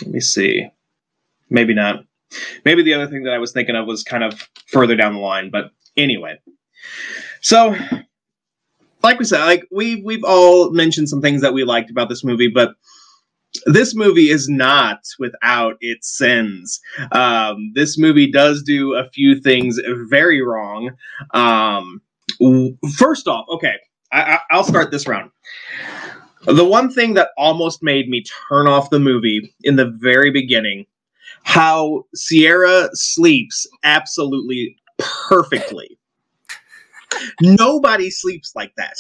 let 0.02 0.11
me 0.11 0.21
see. 0.21 0.69
Maybe 1.50 1.75
not. 1.75 2.04
Maybe 2.64 2.83
the 2.83 2.95
other 2.95 3.07
thing 3.07 3.25
that 3.25 3.35
I 3.35 3.38
was 3.38 3.52
thinking 3.52 3.76
of 3.76 3.87
was 3.87 4.02
kind 4.02 4.25
of 4.25 4.49
further 4.66 4.97
down 4.97 5.14
the 5.14 5.21
line, 5.21 5.50
but 5.50 5.71
anyway. 5.97 6.38
So, 7.40 7.76
like 9.02 9.18
we 9.18 9.25
said, 9.25 9.44
like 9.44 9.66
we 9.71 10.02
we've 10.02 10.25
all 10.25 10.71
mentioned 10.71 11.09
some 11.09 11.21
things 11.21 11.40
that 11.42 11.54
we 11.54 11.64
liked 11.64 11.90
about 11.90 12.09
this 12.09 12.25
movie, 12.25 12.49
but 12.49 12.75
this 13.66 13.94
movie 13.94 14.30
is 14.30 14.49
not 14.49 15.00
without 15.18 15.76
its 15.80 16.16
sins. 16.16 16.80
Um, 17.12 17.73
this 17.75 17.99
movie 17.99 18.30
does 18.30 18.62
do 18.62 18.94
a 18.94 19.09
few 19.11 19.40
things 19.40 19.78
very 20.09 20.42
wrong. 20.42 20.90
Um, 21.35 22.00
first 22.97 23.28
off, 23.28 23.47
okay, 23.50 23.75
I, 24.11 24.38
I'll 24.50 24.64
start 24.64 24.90
this 24.90 25.06
round. 25.06 25.30
The 26.47 26.64
one 26.64 26.90
thing 26.90 27.14
that 27.14 27.28
almost 27.37 27.82
made 27.82 28.09
me 28.09 28.25
turn 28.49 28.66
off 28.66 28.90
the 28.90 28.99
movie 28.99 29.54
in 29.62 29.76
the 29.76 29.94
very 30.00 30.30
beginning, 30.30 30.87
how 31.44 32.04
Sierra 32.14 32.88
sleeps 32.94 33.66
absolutely 33.85 34.76
perfectly. 34.99 35.99
Nobody 37.41 38.11
sleeps 38.11 38.52
like 38.55 38.73
that. 38.76 38.97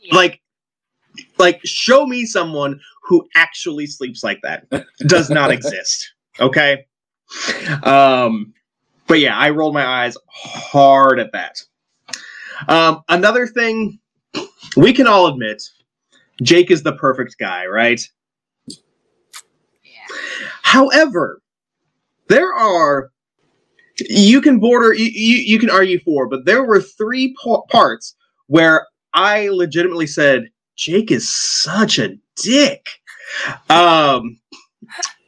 Yeah. 0.00 0.14
Like, 0.14 0.40
like, 1.38 1.60
show 1.64 2.06
me 2.06 2.24
someone 2.26 2.80
who 3.02 3.26
actually 3.34 3.86
sleeps 3.86 4.22
like 4.22 4.40
that. 4.42 4.66
Does 5.06 5.30
not 5.30 5.50
exist. 5.50 6.12
Okay. 6.40 6.86
Um, 7.82 8.54
but 9.08 9.18
yeah, 9.18 9.36
I 9.36 9.50
rolled 9.50 9.74
my 9.74 9.84
eyes 9.84 10.16
hard 10.28 11.18
at 11.18 11.32
that. 11.32 11.60
Um, 12.68 13.02
another 13.08 13.48
thing 13.48 13.98
we 14.76 14.92
can 14.92 15.08
all 15.08 15.26
admit, 15.26 15.62
Jake 16.42 16.70
is 16.70 16.84
the 16.84 16.92
perfect 16.92 17.36
guy, 17.40 17.66
right? 17.66 18.00
yeah. 18.68 18.78
However, 20.62 21.42
there 22.28 22.54
are 22.54 23.10
you 24.00 24.40
can 24.40 24.58
border 24.60 24.94
you, 24.94 25.06
you, 25.06 25.36
you 25.38 25.58
can 25.58 25.70
argue 25.70 26.00
for, 26.00 26.28
but 26.28 26.44
there 26.46 26.64
were 26.64 26.80
three 26.80 27.34
pa- 27.42 27.62
parts 27.62 28.14
where 28.46 28.86
I 29.14 29.48
legitimately 29.48 30.06
said 30.06 30.50
Jake 30.76 31.10
is 31.10 31.28
such 31.28 31.98
a 31.98 32.16
dick. 32.36 32.88
Um, 33.68 34.38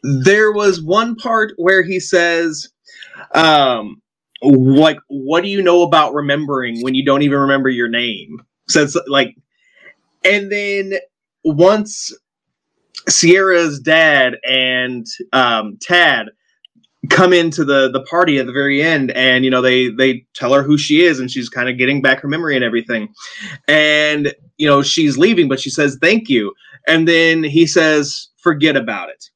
there 0.02 0.52
was 0.52 0.82
one 0.82 1.16
part 1.16 1.52
where 1.56 1.82
he 1.82 2.00
says, 2.00 2.68
um, 3.34 4.00
like, 4.42 4.98
what 5.08 5.42
do 5.42 5.48
you 5.48 5.62
know 5.62 5.82
about 5.82 6.14
remembering 6.14 6.82
when 6.82 6.94
you 6.94 7.04
don't 7.04 7.22
even 7.22 7.38
remember 7.38 7.68
your 7.68 7.88
name? 7.88 8.38
Says 8.68 8.96
like, 9.08 9.36
and 10.24 10.50
then 10.50 10.94
once 11.44 12.12
Sierra's 13.08 13.80
dad 13.80 14.36
and 14.44 15.06
um, 15.32 15.78
Tad 15.80 16.28
come 17.08 17.32
into 17.32 17.64
the 17.64 17.90
the 17.90 18.02
party 18.02 18.38
at 18.38 18.46
the 18.46 18.52
very 18.52 18.82
end 18.82 19.10
and 19.12 19.44
you 19.44 19.50
know 19.50 19.62
they 19.62 19.88
they 19.88 20.26
tell 20.34 20.52
her 20.52 20.62
who 20.62 20.76
she 20.76 21.02
is 21.02 21.18
and 21.18 21.30
she's 21.30 21.48
kind 21.48 21.68
of 21.68 21.78
getting 21.78 22.02
back 22.02 22.20
her 22.20 22.28
memory 22.28 22.54
and 22.56 22.64
everything. 22.64 23.08
And 23.68 24.34
you 24.58 24.66
know 24.66 24.82
she's 24.82 25.16
leaving 25.16 25.48
but 25.48 25.60
she 25.60 25.70
says 25.70 25.98
thank 26.00 26.28
you. 26.28 26.52
And 26.86 27.08
then 27.08 27.42
he 27.42 27.66
says 27.66 28.28
forget 28.36 28.76
about 28.76 29.08
it. 29.08 29.30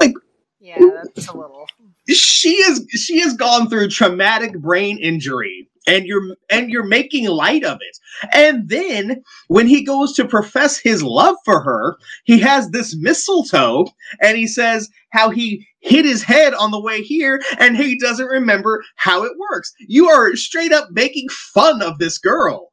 Like 0.00 0.14
Yeah, 0.60 0.78
that's 1.14 1.28
a 1.28 1.36
little. 1.36 1.66
she 2.08 2.54
is 2.54 2.86
she 2.90 3.20
has 3.20 3.34
gone 3.34 3.68
through 3.68 3.88
traumatic 3.88 4.58
brain 4.58 4.98
injury 4.98 5.69
and 5.86 6.06
you're 6.06 6.36
and 6.50 6.70
you're 6.70 6.84
making 6.84 7.26
light 7.26 7.64
of 7.64 7.78
it. 7.80 7.98
And 8.32 8.68
then 8.68 9.22
when 9.48 9.66
he 9.66 9.84
goes 9.84 10.12
to 10.14 10.24
profess 10.26 10.78
his 10.78 11.02
love 11.02 11.36
for 11.44 11.62
her 11.62 11.96
he 12.24 12.38
has 12.40 12.70
this 12.70 12.96
mistletoe 12.96 13.86
and 14.20 14.36
he 14.36 14.46
says 14.46 14.88
how 15.10 15.30
he 15.30 15.66
hit 15.80 16.04
his 16.04 16.22
head 16.22 16.54
on 16.54 16.70
the 16.70 16.80
way 16.80 17.02
here 17.02 17.40
and 17.58 17.76
he 17.76 17.98
doesn't 17.98 18.26
remember 18.26 18.82
how 18.96 19.24
it 19.24 19.32
works. 19.38 19.72
You 19.80 20.08
are 20.08 20.36
straight 20.36 20.72
up 20.72 20.90
making 20.92 21.28
fun 21.30 21.82
of 21.82 21.98
this 21.98 22.18
girl. 22.18 22.72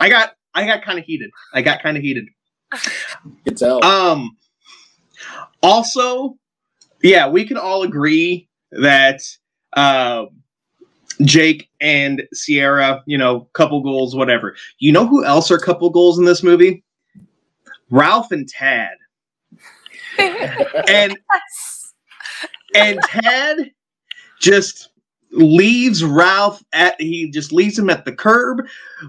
I 0.00 0.08
got 0.08 0.32
i 0.54 0.66
got 0.66 0.84
kind 0.84 0.98
of 0.98 1.04
heated. 1.04 1.30
I 1.52 1.62
got 1.62 1.82
kind 1.82 1.96
of 1.96 2.02
heated. 2.02 2.26
Can 3.44 3.54
tell. 3.54 3.84
um 3.84 4.36
also 5.62 6.36
yeah 7.02 7.28
we 7.28 7.46
can 7.46 7.56
all 7.56 7.82
agree 7.82 8.48
that 8.72 9.20
uh, 9.74 10.26
jake 11.22 11.68
and 11.80 12.22
sierra 12.32 13.02
you 13.06 13.16
know 13.16 13.40
couple 13.52 13.82
goals 13.82 14.14
whatever 14.14 14.56
you 14.78 14.92
know 14.92 15.06
who 15.06 15.24
else 15.24 15.50
are 15.50 15.58
couple 15.58 15.90
goals 15.90 16.18
in 16.18 16.24
this 16.24 16.42
movie 16.42 16.82
ralph 17.90 18.30
and 18.32 18.48
tad 18.48 18.96
and 20.88 21.16
and 22.74 22.98
tad 23.04 23.70
just 24.40 24.90
leaves 25.32 26.04
ralph 26.04 26.62
at 26.72 27.00
he 27.00 27.30
just 27.30 27.52
leaves 27.52 27.78
him 27.78 27.90
at 27.90 28.04
the 28.04 28.12
curb 28.12 28.58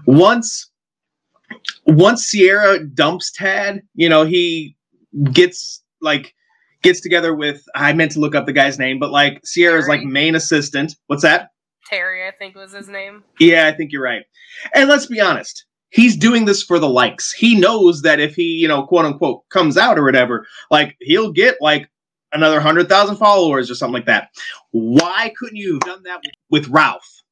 once 0.06 0.70
once 1.86 2.24
sierra 2.24 2.84
dumps 2.84 3.30
tad 3.30 3.82
you 3.94 4.08
know 4.08 4.24
he 4.24 4.76
gets 5.32 5.82
like 6.00 6.34
gets 6.86 7.00
together 7.00 7.34
with 7.34 7.64
I 7.74 7.92
meant 7.92 8.12
to 8.12 8.20
look 8.20 8.34
up 8.34 8.46
the 8.46 8.52
guy's 8.52 8.78
name, 8.78 8.98
but 8.98 9.10
like 9.10 9.44
Sierra's 9.44 9.88
like 9.88 10.02
main 10.02 10.34
assistant. 10.34 10.96
What's 11.08 11.22
that? 11.22 11.50
Terry, 11.88 12.26
I 12.26 12.32
think 12.32 12.54
was 12.54 12.72
his 12.72 12.88
name. 12.88 13.24
Yeah, 13.38 13.66
I 13.66 13.72
think 13.72 13.92
you're 13.92 14.02
right. 14.02 14.24
And 14.74 14.88
let's 14.88 15.06
be 15.06 15.20
honest, 15.20 15.64
he's 15.90 16.16
doing 16.16 16.44
this 16.44 16.62
for 16.62 16.78
the 16.78 16.88
likes. 16.88 17.32
He 17.32 17.58
knows 17.58 18.02
that 18.02 18.20
if 18.20 18.34
he, 18.34 18.42
you 18.42 18.68
know, 18.68 18.86
quote 18.86 19.04
unquote, 19.04 19.48
comes 19.48 19.76
out 19.76 19.98
or 19.98 20.04
whatever, 20.04 20.46
like 20.70 20.96
he'll 21.00 21.32
get 21.32 21.56
like 21.60 21.88
another 22.32 22.60
hundred 22.60 22.88
thousand 22.88 23.16
followers 23.16 23.70
or 23.70 23.74
something 23.74 23.94
like 23.94 24.06
that. 24.06 24.30
Why 24.72 25.32
couldn't 25.38 25.56
you 25.56 25.74
have 25.74 25.80
done 25.80 26.02
that 26.04 26.22
with 26.50 26.68
Ralph? 26.68 27.22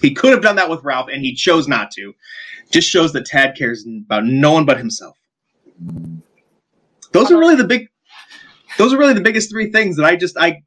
He 0.00 0.14
could 0.14 0.32
have 0.32 0.42
done 0.42 0.56
that 0.56 0.70
with 0.70 0.82
Ralph, 0.82 1.08
and 1.12 1.22
he 1.22 1.34
chose 1.34 1.68
not 1.68 1.90
to. 1.92 2.14
Just 2.70 2.88
shows 2.88 3.12
that 3.12 3.26
Tad 3.26 3.56
cares 3.56 3.86
about 3.86 4.24
no 4.24 4.52
one 4.52 4.64
but 4.64 4.78
himself. 4.78 5.16
Those 7.12 7.30
are 7.30 7.38
really 7.38 7.56
the 7.56 7.64
big. 7.64 7.88
Those 8.78 8.92
are 8.92 8.98
really 8.98 9.14
the 9.14 9.20
biggest 9.20 9.50
three 9.50 9.70
things 9.70 9.96
that 9.96 10.06
I 10.06 10.16
just 10.16 10.38
I, 10.38 10.62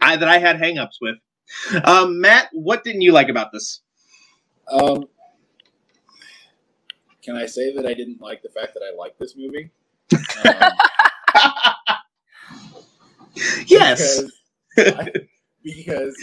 I 0.00 0.16
that 0.16 0.28
I 0.28 0.38
had 0.38 0.56
hangups 0.56 0.98
with. 1.00 1.16
Um, 1.84 2.20
Matt, 2.20 2.48
what 2.52 2.84
didn't 2.84 3.02
you 3.02 3.12
like 3.12 3.28
about 3.28 3.52
this? 3.52 3.80
Um, 4.70 5.04
can 7.22 7.36
I 7.36 7.46
say 7.46 7.74
that 7.74 7.86
I 7.86 7.94
didn't 7.94 8.20
like 8.20 8.42
the 8.42 8.48
fact 8.48 8.74
that 8.74 8.82
I 8.82 8.96
liked 8.96 9.18
this 9.18 9.34
movie? 9.36 9.70
Um, 10.44 10.54
Yes. 13.66 14.22
Because, 14.76 14.94
I- 14.98 15.12
because 15.62 16.16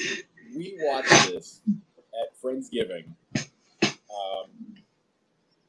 we 0.56 0.78
watched 0.82 1.28
this 1.28 1.62
at 1.68 2.42
Friendsgiving, 2.42 3.06
um, 3.38 4.50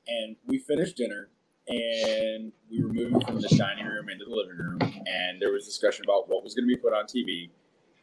and 0.06 0.36
we 0.46 0.58
finished 0.58 0.96
dinner, 0.96 1.28
and 1.68 2.52
we 2.70 2.82
were 2.82 2.92
moving 2.92 3.20
from 3.20 3.40
the 3.40 3.48
dining 3.56 3.86
room 3.86 4.08
into 4.08 4.24
the 4.24 4.30
living 4.34 4.56
room, 4.56 4.78
and 5.06 5.40
there 5.40 5.52
was 5.52 5.64
discussion 5.66 6.04
about 6.04 6.28
what 6.28 6.42
was 6.44 6.54
going 6.54 6.68
to 6.68 6.74
be 6.74 6.80
put 6.80 6.92
on 6.92 7.04
TV, 7.04 7.50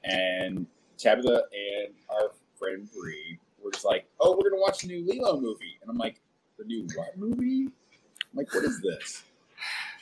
and 0.03 0.67
Tabitha 0.97 1.43
and 1.53 1.93
our 2.09 2.31
friend 2.57 2.87
Bree 2.93 3.39
were 3.63 3.71
just 3.71 3.85
like, 3.85 4.07
"Oh, 4.19 4.31
we're 4.31 4.49
going 4.49 4.59
to 4.59 4.61
watch 4.61 4.79
the 4.81 4.87
new 4.87 5.05
Lilo 5.05 5.39
movie," 5.39 5.77
and 5.81 5.89
I'm 5.89 5.97
like, 5.97 6.21
"The 6.57 6.65
new 6.65 6.87
what 6.95 7.17
movie? 7.17 7.65
I'm 7.65 8.35
like, 8.35 8.53
what 8.53 8.63
is 8.63 8.81
this?" 8.81 9.23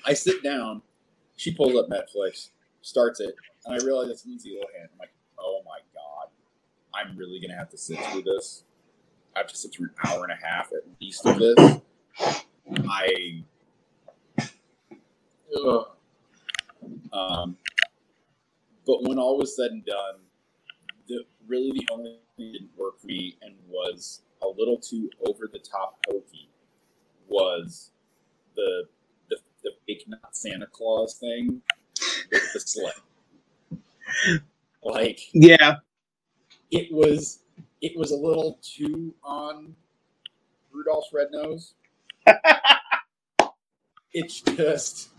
I 0.05 0.13
sit 0.13 0.43
down. 0.43 0.81
She 1.35 1.53
pulls 1.53 1.75
up 1.75 1.89
Netflix, 1.89 2.50
starts 2.81 3.19
it, 3.19 3.35
and 3.65 3.81
I 3.81 3.83
realize 3.85 4.09
it's 4.09 4.25
Lindsay 4.25 4.51
Lohan. 4.51 4.83
I'm 4.83 5.00
like, 5.00 5.13
oh 5.39 5.62
my 5.65 5.79
god, 5.93 6.29
I'm 6.93 7.17
really 7.17 7.39
gonna 7.39 7.57
have 7.57 7.69
to 7.69 7.77
sit 7.77 8.00
through 8.05 8.23
this. 8.23 8.63
I 9.35 9.39
have 9.39 9.47
to 9.47 9.57
sit 9.57 9.73
through 9.73 9.88
an 9.88 9.95
hour 10.05 10.23
and 10.23 10.31
a 10.31 10.45
half 10.45 10.71
at 10.73 10.83
least 11.01 11.25
of 11.25 11.39
this. 11.39 11.81
I, 12.88 13.43
ugh. 15.57 15.88
um, 17.12 17.57
but 18.85 19.03
when 19.03 19.17
all 19.17 19.38
was 19.38 19.55
said 19.55 19.71
and 19.71 19.85
done, 19.85 20.15
really 21.47 21.71
the 21.71 21.88
only 21.91 22.19
thing 22.38 22.51
that 22.51 22.53
didn't 22.53 22.71
work 22.77 23.00
for 23.00 23.07
me 23.07 23.38
and 23.41 23.55
was 23.67 24.21
a 24.41 24.47
little 24.47 24.77
too 24.79 25.09
over 25.27 25.50
the 25.51 25.59
top 25.59 26.00
hokey 26.09 26.50
was 27.27 27.91
the 28.55 28.85
the 29.29 29.38
the 29.63 29.71
fake 29.88 30.03
not 30.07 30.35
Santa 30.35 30.67
Claus 30.67 31.15
thing 31.19 31.62
with 32.31 32.53
the 32.53 32.59
sleigh. 32.59 32.91
Like 34.83 35.19
Yeah. 35.33 35.77
it 36.71 36.91
was 36.91 37.39
it 37.81 37.97
was 37.97 38.12
a 38.12 38.15
little 38.15 38.59
too 38.62 39.13
on 39.23 39.75
Rudolph's 40.71 41.13
red 41.13 41.27
nose. 41.31 41.75
it's 44.13 44.41
just 44.41 45.09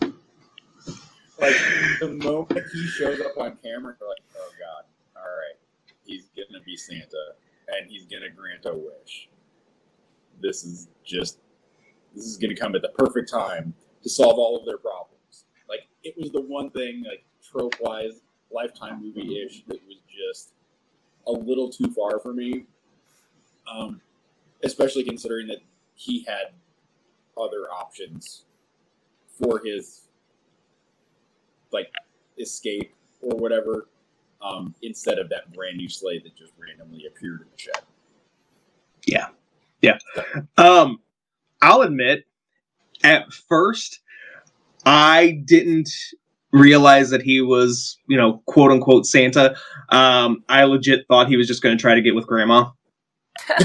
like 1.40 1.56
the 2.00 2.08
moment 2.22 2.64
he 2.72 2.86
shows 2.86 3.20
up 3.20 3.36
on 3.38 3.56
camera, 3.62 3.96
you're 4.00 4.08
like, 4.08 4.18
oh 4.38 4.50
god, 4.58 4.84
he's 6.04 6.28
gonna 6.36 6.62
be 6.64 6.76
Santa 6.76 7.34
and 7.68 7.90
he's 7.90 8.04
gonna 8.06 8.30
grant 8.30 8.66
a 8.66 8.74
wish. 8.74 9.28
This 10.40 10.64
is 10.64 10.88
just 11.04 11.38
this 12.14 12.24
is 12.26 12.36
gonna 12.36 12.56
come 12.56 12.74
at 12.74 12.82
the 12.82 12.90
perfect 12.90 13.30
time 13.30 13.74
to 14.02 14.08
solve 14.08 14.38
all 14.38 14.56
of 14.56 14.66
their 14.66 14.78
problems. 14.78 15.44
Like 15.68 15.88
it 16.02 16.14
was 16.16 16.30
the 16.30 16.40
one 16.40 16.70
thing, 16.70 17.04
like 17.04 17.24
trope 17.42 17.74
wise, 17.80 18.22
lifetime 18.52 19.02
movie 19.02 19.44
ish 19.44 19.64
that 19.66 19.80
was 19.86 19.98
just 20.08 20.52
a 21.26 21.32
little 21.32 21.70
too 21.70 21.90
far 21.90 22.18
for 22.20 22.32
me. 22.32 22.66
Um, 23.72 24.00
especially 24.62 25.04
considering 25.04 25.46
that 25.48 25.60
he 25.94 26.24
had 26.24 26.52
other 27.36 27.64
options 27.72 28.44
for 29.38 29.60
his 29.64 30.02
like 31.72 31.90
escape 32.38 32.94
or 33.20 33.36
whatever, 33.36 33.88
um, 34.44 34.74
instead 34.82 35.18
of 35.18 35.28
that 35.30 35.52
brand 35.52 35.76
new 35.76 35.88
sleigh 35.88 36.18
that 36.20 36.36
just 36.36 36.52
randomly 36.58 37.06
appeared 37.06 37.40
in 37.40 37.46
the 37.50 37.58
shed. 37.58 37.82
Yeah. 39.06 39.28
Yeah. 39.80 39.98
Um, 40.58 41.00
I'll 41.62 41.82
admit, 41.82 42.24
at 43.02 43.32
first, 43.32 44.00
I 44.86 45.42
didn't 45.46 45.88
realize 46.52 47.10
that 47.10 47.22
he 47.22 47.40
was, 47.40 47.98
you 48.08 48.16
know, 48.16 48.42
quote 48.46 48.70
unquote 48.70 49.06
Santa. 49.06 49.56
Um, 49.90 50.44
I 50.48 50.64
legit 50.64 51.06
thought 51.08 51.28
he 51.28 51.36
was 51.36 51.46
just 51.48 51.62
going 51.62 51.76
to 51.76 51.80
try 51.80 51.94
to 51.94 52.00
get 52.02 52.14
with 52.14 52.26
Grandma. 52.26 52.70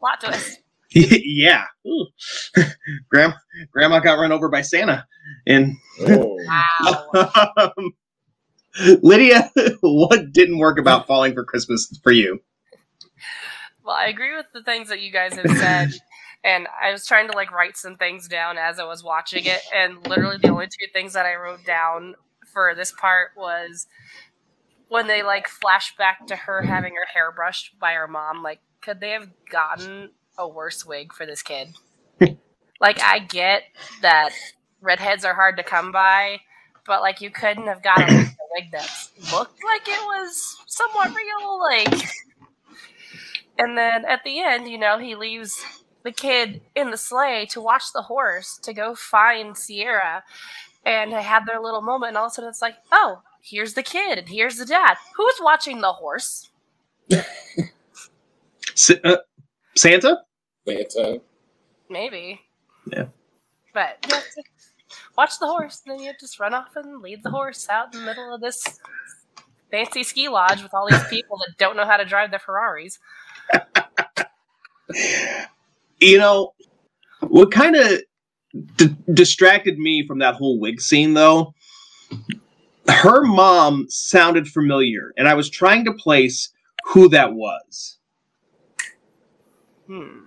Plot 0.00 0.20
twist. 0.20 0.60
yeah, 0.90 1.64
Ooh. 1.86 2.06
Grandma, 3.10 3.34
Grandma 3.72 3.98
got 4.00 4.18
run 4.18 4.30
over 4.30 4.48
by 4.48 4.62
Santa, 4.62 5.06
and 5.46 5.74
Oh, 6.02 6.38
Wow. 6.46 7.08
um, 7.76 7.92
Lydia, 9.02 9.50
what 9.80 10.32
didn't 10.32 10.58
work 10.58 10.78
about 10.78 11.06
Falling 11.06 11.34
for 11.34 11.44
Christmas 11.44 11.98
for 12.02 12.12
you? 12.12 12.40
Well, 13.84 13.94
I 13.94 14.06
agree 14.06 14.34
with 14.34 14.46
the 14.52 14.62
things 14.62 14.88
that 14.88 15.00
you 15.00 15.12
guys 15.12 15.34
have 15.34 15.56
said. 15.56 15.90
And 16.46 16.68
I 16.78 16.92
was 16.92 17.06
trying 17.06 17.26
to 17.30 17.34
like 17.34 17.50
write 17.52 17.74
some 17.74 17.96
things 17.96 18.28
down 18.28 18.58
as 18.58 18.78
I 18.78 18.84
was 18.84 19.02
watching 19.02 19.46
it, 19.46 19.62
and 19.74 20.06
literally 20.06 20.36
the 20.36 20.50
only 20.50 20.66
two 20.66 20.92
things 20.92 21.14
that 21.14 21.24
I 21.24 21.36
wrote 21.36 21.64
down 21.64 22.16
for 22.52 22.74
this 22.74 22.92
part 22.92 23.30
was 23.34 23.86
when 24.88 25.06
they 25.06 25.22
like 25.22 25.48
flash 25.48 25.96
back 25.96 26.26
to 26.26 26.36
her 26.36 26.60
having 26.60 26.94
her 26.96 27.06
hair 27.14 27.32
brushed 27.32 27.78
by 27.78 27.94
her 27.94 28.06
mom. 28.06 28.42
Like, 28.42 28.60
could 28.82 29.00
they 29.00 29.12
have 29.12 29.30
gotten 29.50 30.10
a 30.36 30.46
worse 30.46 30.84
wig 30.84 31.14
for 31.14 31.24
this 31.24 31.42
kid? 31.42 31.68
like, 32.78 33.00
I 33.02 33.20
get 33.20 33.62
that 34.02 34.32
redheads 34.82 35.24
are 35.24 35.34
hard 35.34 35.56
to 35.56 35.62
come 35.62 35.92
by, 35.92 36.40
but 36.86 37.00
like, 37.00 37.20
you 37.20 37.30
couldn't 37.30 37.66
have 37.66 37.82
gotten 37.82 38.14
a 38.14 38.34
wig 38.54 38.70
that 38.72 38.90
looked 39.32 39.62
like 39.64 39.86
it 39.86 40.04
was 40.04 40.56
somewhat 40.66 41.14
real. 41.14 41.60
Like, 41.60 42.08
and 43.58 43.76
then 43.76 44.04
at 44.04 44.22
the 44.24 44.40
end, 44.40 44.68
you 44.68 44.78
know, 44.78 44.98
he 44.98 45.14
leaves 45.14 45.60
the 46.02 46.12
kid 46.12 46.60
in 46.74 46.90
the 46.90 46.96
sleigh 46.96 47.46
to 47.50 47.60
watch 47.60 47.92
the 47.92 48.02
horse 48.02 48.58
to 48.62 48.72
go 48.72 48.94
find 48.94 49.56
Sierra. 49.56 50.22
And 50.86 51.12
they 51.12 51.22
have 51.22 51.46
their 51.46 51.60
little 51.60 51.80
moment, 51.80 52.10
and 52.10 52.18
all 52.18 52.26
of 52.26 52.32
a 52.32 52.34
sudden 52.34 52.50
it's 52.50 52.60
like, 52.60 52.76
oh, 52.92 53.22
here's 53.40 53.72
the 53.72 53.82
kid, 53.82 54.18
and 54.18 54.28
here's 54.28 54.58
the 54.58 54.66
dad. 54.66 54.96
Who's 55.16 55.38
watching 55.40 55.80
the 55.80 55.94
horse? 55.94 56.50
S- 57.10 58.90
uh, 59.02 59.16
Santa? 59.74 60.18
Santa. 60.66 61.22
Maybe. 61.88 62.40
Yeah. 62.92 63.06
But 63.72 63.96
you 64.06 64.14
have 64.14 64.24
to 64.24 64.42
watch 65.16 65.38
the 65.38 65.46
horse, 65.46 65.82
and 65.86 65.98
then 65.98 66.04
you 66.04 66.12
just 66.18 66.38
run 66.40 66.54
off 66.54 66.76
and 66.76 67.00
lead 67.00 67.22
the 67.22 67.30
horse 67.30 67.68
out 67.68 67.94
in 67.94 68.00
the 68.00 68.06
middle 68.06 68.34
of 68.34 68.40
this 68.40 68.78
fancy 69.70 70.02
ski 70.02 70.28
lodge 70.28 70.62
with 70.62 70.72
all 70.74 70.86
these 70.88 71.04
people 71.08 71.36
that 71.38 71.56
don't 71.58 71.76
know 71.76 71.84
how 71.84 71.96
to 71.96 72.04
drive 72.04 72.30
their 72.30 72.38
Ferraris. 72.38 72.98
You 76.00 76.18
know, 76.18 76.52
what 77.20 77.50
kind 77.50 77.76
of 77.76 78.02
d- 78.76 78.96
distracted 79.14 79.78
me 79.78 80.06
from 80.06 80.18
that 80.18 80.34
whole 80.34 80.60
wig 80.60 80.80
scene, 80.80 81.14
though, 81.14 81.54
her 82.88 83.24
mom 83.24 83.86
sounded 83.88 84.46
familiar, 84.48 85.12
and 85.16 85.26
I 85.28 85.34
was 85.34 85.48
trying 85.48 85.84
to 85.86 85.92
place 85.94 86.50
who 86.86 87.08
that 87.08 87.32
was. 87.32 87.98
Hmm. 89.86 90.26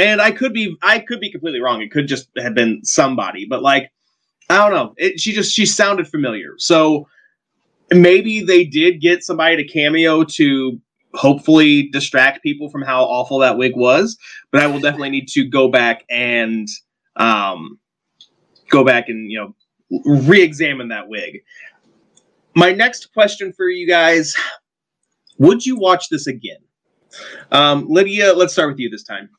And 0.00 0.20
I 0.20 0.30
could 0.30 0.54
be, 0.54 0.76
I 0.82 0.98
could 1.00 1.20
be 1.20 1.30
completely 1.30 1.60
wrong. 1.60 1.82
It 1.82 1.90
could 1.90 2.08
just 2.08 2.30
have 2.38 2.54
been 2.54 2.80
somebody, 2.84 3.46
but 3.48 3.62
like, 3.62 3.90
I 4.48 4.56
don't 4.56 4.72
know. 4.72 4.94
It, 4.96 5.20
she 5.20 5.32
just, 5.32 5.52
she 5.52 5.66
sounded 5.66 6.08
familiar. 6.08 6.54
So 6.56 7.06
maybe 7.92 8.40
they 8.40 8.64
did 8.64 9.00
get 9.00 9.22
somebody 9.22 9.56
to 9.56 9.64
cameo 9.64 10.24
to 10.24 10.80
hopefully 11.14 11.88
distract 11.90 12.42
people 12.42 12.70
from 12.70 12.82
how 12.82 13.04
awful 13.04 13.38
that 13.40 13.58
wig 13.58 13.72
was. 13.76 14.16
But 14.50 14.62
I 14.62 14.66
will 14.68 14.80
definitely 14.80 15.10
need 15.10 15.28
to 15.28 15.44
go 15.48 15.68
back 15.68 16.04
and 16.08 16.66
um, 17.16 17.78
go 18.70 18.84
back 18.84 19.08
and 19.08 19.30
you 19.30 19.38
know 19.38 19.54
re-examine 20.22 20.88
that 20.88 21.08
wig. 21.08 21.40
My 22.54 22.72
next 22.72 23.12
question 23.12 23.52
for 23.52 23.68
you 23.68 23.86
guys: 23.86 24.34
Would 25.38 25.66
you 25.66 25.76
watch 25.76 26.08
this 26.08 26.26
again? 26.26 26.58
Um, 27.50 27.86
Lydia, 27.88 28.32
let's 28.32 28.52
start 28.52 28.70
with 28.70 28.78
you 28.78 28.90
this 28.90 29.02
time. 29.02 29.30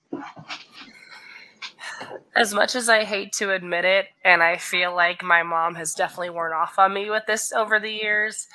As 2.36 2.54
much 2.54 2.76
as 2.76 2.90
I 2.90 3.04
hate 3.04 3.34
to 3.34 3.52
admit 3.52 3.86
it, 3.86 4.08
and 4.24 4.42
I 4.42 4.58
feel 4.58 4.96
like 4.96 5.22
my 5.24 5.44
mom 5.44 5.76
has 5.76 5.94
definitely 5.94 6.30
worn 6.30 6.54
off 6.54 6.80
on 6.80 6.94
me 6.94 7.10
with 7.10 7.26
this 7.28 7.52
over 7.52 7.80
the 7.80 7.92
years, 7.92 8.48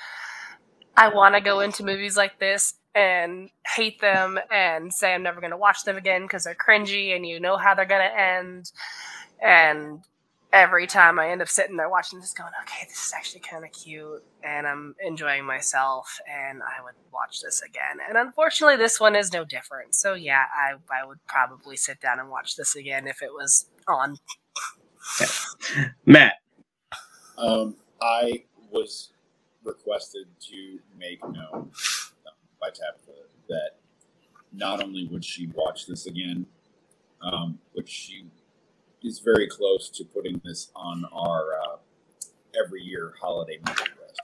I 0.97 1.09
want 1.09 1.35
to 1.35 1.41
go 1.41 1.61
into 1.61 1.85
movies 1.85 2.17
like 2.17 2.39
this 2.39 2.75
and 2.95 3.51
hate 3.67 4.01
them 4.01 4.39
and 4.51 4.93
say 4.93 5.13
I'm 5.13 5.23
never 5.23 5.41
going 5.41 5.51
to 5.51 5.59
watch 5.59 5.85
them 5.85 5.99
again 5.99 6.23
because 6.23 6.45
they're 6.45 6.55
cringy 6.55 7.15
and 7.15 7.27
you 7.27 7.39
know 7.39 7.59
how 7.59 7.75
they're 7.75 7.85
going 7.85 8.09
to 8.09 8.19
end. 8.19 8.73
And 9.45 10.01
every 10.57 10.87
time 10.87 11.19
I 11.19 11.29
end 11.29 11.43
up 11.43 11.49
sitting 11.49 11.77
there 11.77 11.89
watching 11.89 12.19
this, 12.19 12.33
going, 12.33 12.51
okay, 12.63 12.87
this 12.89 13.09
is 13.09 13.13
actually 13.15 13.41
kind 13.41 13.65
of 13.65 13.73
cute 13.73 14.25
and 14.43 14.67
I'm 14.67 14.95
enjoying 15.05 15.45
myself 15.45 16.19
and 16.27 16.63
I 16.63 16.83
would 16.83 16.95
watch 17.13 17.43
this 17.43 17.61
again. 17.63 17.99
And 18.09 18.17
unfortunately, 18.17 18.77
this 18.77 18.99
one 18.99 19.15
is 19.15 19.33
no 19.33 19.45
different. 19.45 19.95
So 19.95 20.15
yeah, 20.15 20.45
I, 20.57 20.73
I 20.91 21.07
would 21.07 21.19
probably 21.27 21.77
sit 21.77 22.01
down 22.01 22.19
and 22.21 22.31
watch 22.31 22.57
this 22.57 22.75
again 22.75 23.07
if 23.07 23.23
it 23.23 23.33
was 23.33 23.67
on. 23.87 24.17
Matt. 26.07 26.35
Um, 27.37 27.77
I 28.01 28.45
was 28.71 29.11
requested 29.63 30.27
to 30.49 30.79
make 30.99 31.23
known 31.23 31.71
by 32.61 32.69
Tabitha 32.69 33.13
that 33.49 33.73
not 34.55 34.83
only 34.83 35.07
would 35.09 35.25
she 35.25 35.49
watch 35.49 35.87
this 35.87 36.07
again, 36.07 36.47
um, 37.21 37.59
but 37.75 37.87
she 37.87 38.25
is 39.03 39.21
very 39.21 39.47
close 39.47 39.89
to 39.91 40.05
putting 40.05 40.41
this 40.45 40.71
on 40.75 41.05
our 41.13 41.55
uh, 41.55 41.77
every 42.65 42.83
year 42.83 43.15
holiday 43.21 43.59
movie 43.67 43.83
list. 44.01 44.21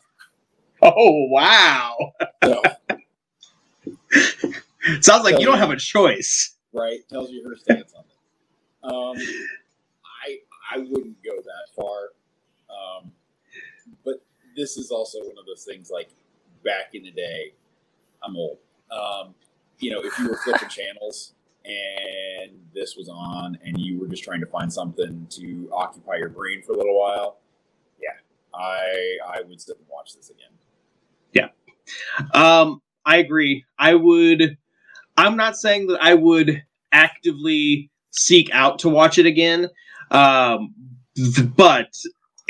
Oh 0.83 1.27
wow! 1.29 2.13
So, 2.45 2.63
Sounds 5.01 5.25
like 5.25 5.39
you 5.39 5.47
don't 5.47 5.59
have 5.59 5.71
a 5.71 5.77
choice. 5.77 6.57
right, 6.73 6.99
tells 7.09 7.31
you 7.31 7.49
her 7.49 7.57
stance 7.57 7.93
on 7.95 8.05
it. 8.05 8.13
Um, 8.85 9.17
I 10.25 10.39
I 10.75 10.79
wouldn't 10.79 11.23
go 11.23 11.37
that 11.37 11.75
far, 11.77 12.11
um, 12.71 13.13
but 14.05 14.23
this 14.57 14.77
is 14.77 14.91
also 14.91 15.19
one 15.21 15.39
of 15.39 15.47
those 15.47 15.65
things 15.65 15.91
like 15.91 16.11
back 16.65 16.95
in 16.95 17.05
the 17.05 17.13
day. 17.13 17.53
I'm 18.25 18.37
old. 18.37 18.59
Um, 18.91 19.35
you 19.79 19.91
know, 19.91 20.01
if 20.01 20.19
you 20.19 20.29
were 20.29 20.37
flipping 20.39 20.69
channels 20.69 21.35
and 21.64 22.53
this 22.75 22.96
was 22.96 23.09
on, 23.09 23.59
and 23.64 23.79
you 23.79 23.98
were 23.98 24.09
just 24.09 24.25
trying 24.25 24.40
to 24.40 24.46
find 24.46 24.72
something 24.72 25.27
to 25.31 25.68
occupy 25.72 26.16
your 26.16 26.29
brain 26.29 26.62
for 26.62 26.72
a 26.72 26.77
little 26.77 26.98
while, 26.98 27.38
yeah, 28.01 28.16
I 28.55 29.18
I 29.27 29.42
would 29.42 29.61
sit 29.61 29.77
and 29.77 29.87
watch 29.90 30.14
this 30.14 30.31
again. 30.31 30.51
Yeah, 31.33 31.48
um, 32.35 32.81
I 33.05 33.16
agree. 33.16 33.64
I 33.79 33.94
would. 33.94 34.57
I'm 35.16 35.37
not 35.37 35.57
saying 35.57 35.88
that 35.88 36.03
I 36.03 36.14
would 36.14 36.62
actively 36.90 37.90
seek 38.11 38.51
out 38.53 38.81
to 38.81 38.88
watch 38.88 39.18
it 39.18 39.27
again, 39.27 39.68
um, 40.11 40.75
but 41.57 41.94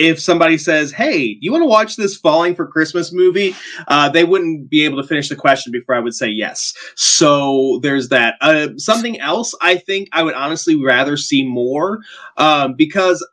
if 0.02 0.20
somebody 0.20 0.58
says, 0.58 0.90
"Hey, 0.90 1.38
you 1.40 1.52
want 1.52 1.62
to 1.62 1.68
watch 1.68 1.96
this 1.96 2.16
Falling 2.16 2.54
for 2.56 2.66
Christmas 2.66 3.12
movie?" 3.12 3.54
Uh, 3.86 4.08
they 4.08 4.24
wouldn't 4.24 4.68
be 4.68 4.84
able 4.84 5.00
to 5.00 5.06
finish 5.06 5.28
the 5.28 5.36
question 5.36 5.70
before 5.70 5.94
I 5.94 6.00
would 6.00 6.14
say 6.14 6.28
yes. 6.28 6.74
So 6.96 7.78
there's 7.82 8.08
that. 8.08 8.34
Uh, 8.40 8.68
something 8.76 9.20
else 9.20 9.54
I 9.60 9.76
think 9.76 10.08
I 10.12 10.24
would 10.24 10.34
honestly 10.34 10.74
rather 10.74 11.16
see 11.16 11.44
more 11.46 12.00
um, 12.36 12.74
because 12.76 13.24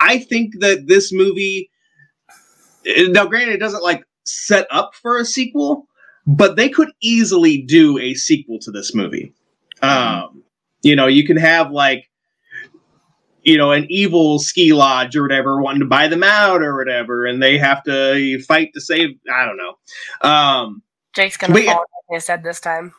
I 0.00 0.18
think 0.18 0.58
that 0.58 0.88
this 0.88 1.12
movie. 1.12 1.70
Now, 2.84 3.26
granted, 3.26 3.54
it 3.54 3.60
doesn't 3.60 3.82
like 3.82 4.02
set 4.24 4.66
up 4.70 4.94
for 4.94 5.18
a 5.18 5.24
sequel, 5.24 5.86
but 6.26 6.56
they 6.56 6.68
could 6.68 6.90
easily 7.00 7.62
do 7.62 7.98
a 7.98 8.14
sequel 8.14 8.58
to 8.60 8.70
this 8.70 8.94
movie. 8.94 9.32
Um, 9.82 10.42
you 10.82 10.96
know, 10.96 11.06
you 11.06 11.26
can 11.26 11.36
have 11.36 11.70
like 11.70 12.09
you 13.42 13.56
know, 13.56 13.72
an 13.72 13.86
evil 13.88 14.38
ski 14.38 14.72
lodge 14.72 15.16
or 15.16 15.22
whatever 15.22 15.60
wanting 15.60 15.80
to 15.80 15.86
buy 15.86 16.08
them 16.08 16.22
out 16.22 16.62
or 16.62 16.76
whatever, 16.76 17.26
and 17.26 17.42
they 17.42 17.58
have 17.58 17.82
to 17.84 18.40
fight 18.42 18.70
to 18.74 18.80
save. 18.80 19.10
I 19.32 19.44
don't 19.44 19.56
know. 19.56 20.28
Um, 20.28 20.82
Jake's 21.14 21.36
gonna 21.36 21.52
But 21.52 21.64
yeah. 21.64 21.72
fall 21.72 21.84
like 22.10 22.16
I 22.16 22.20
said 22.20 22.42
this 22.42 22.60
time. 22.60 22.94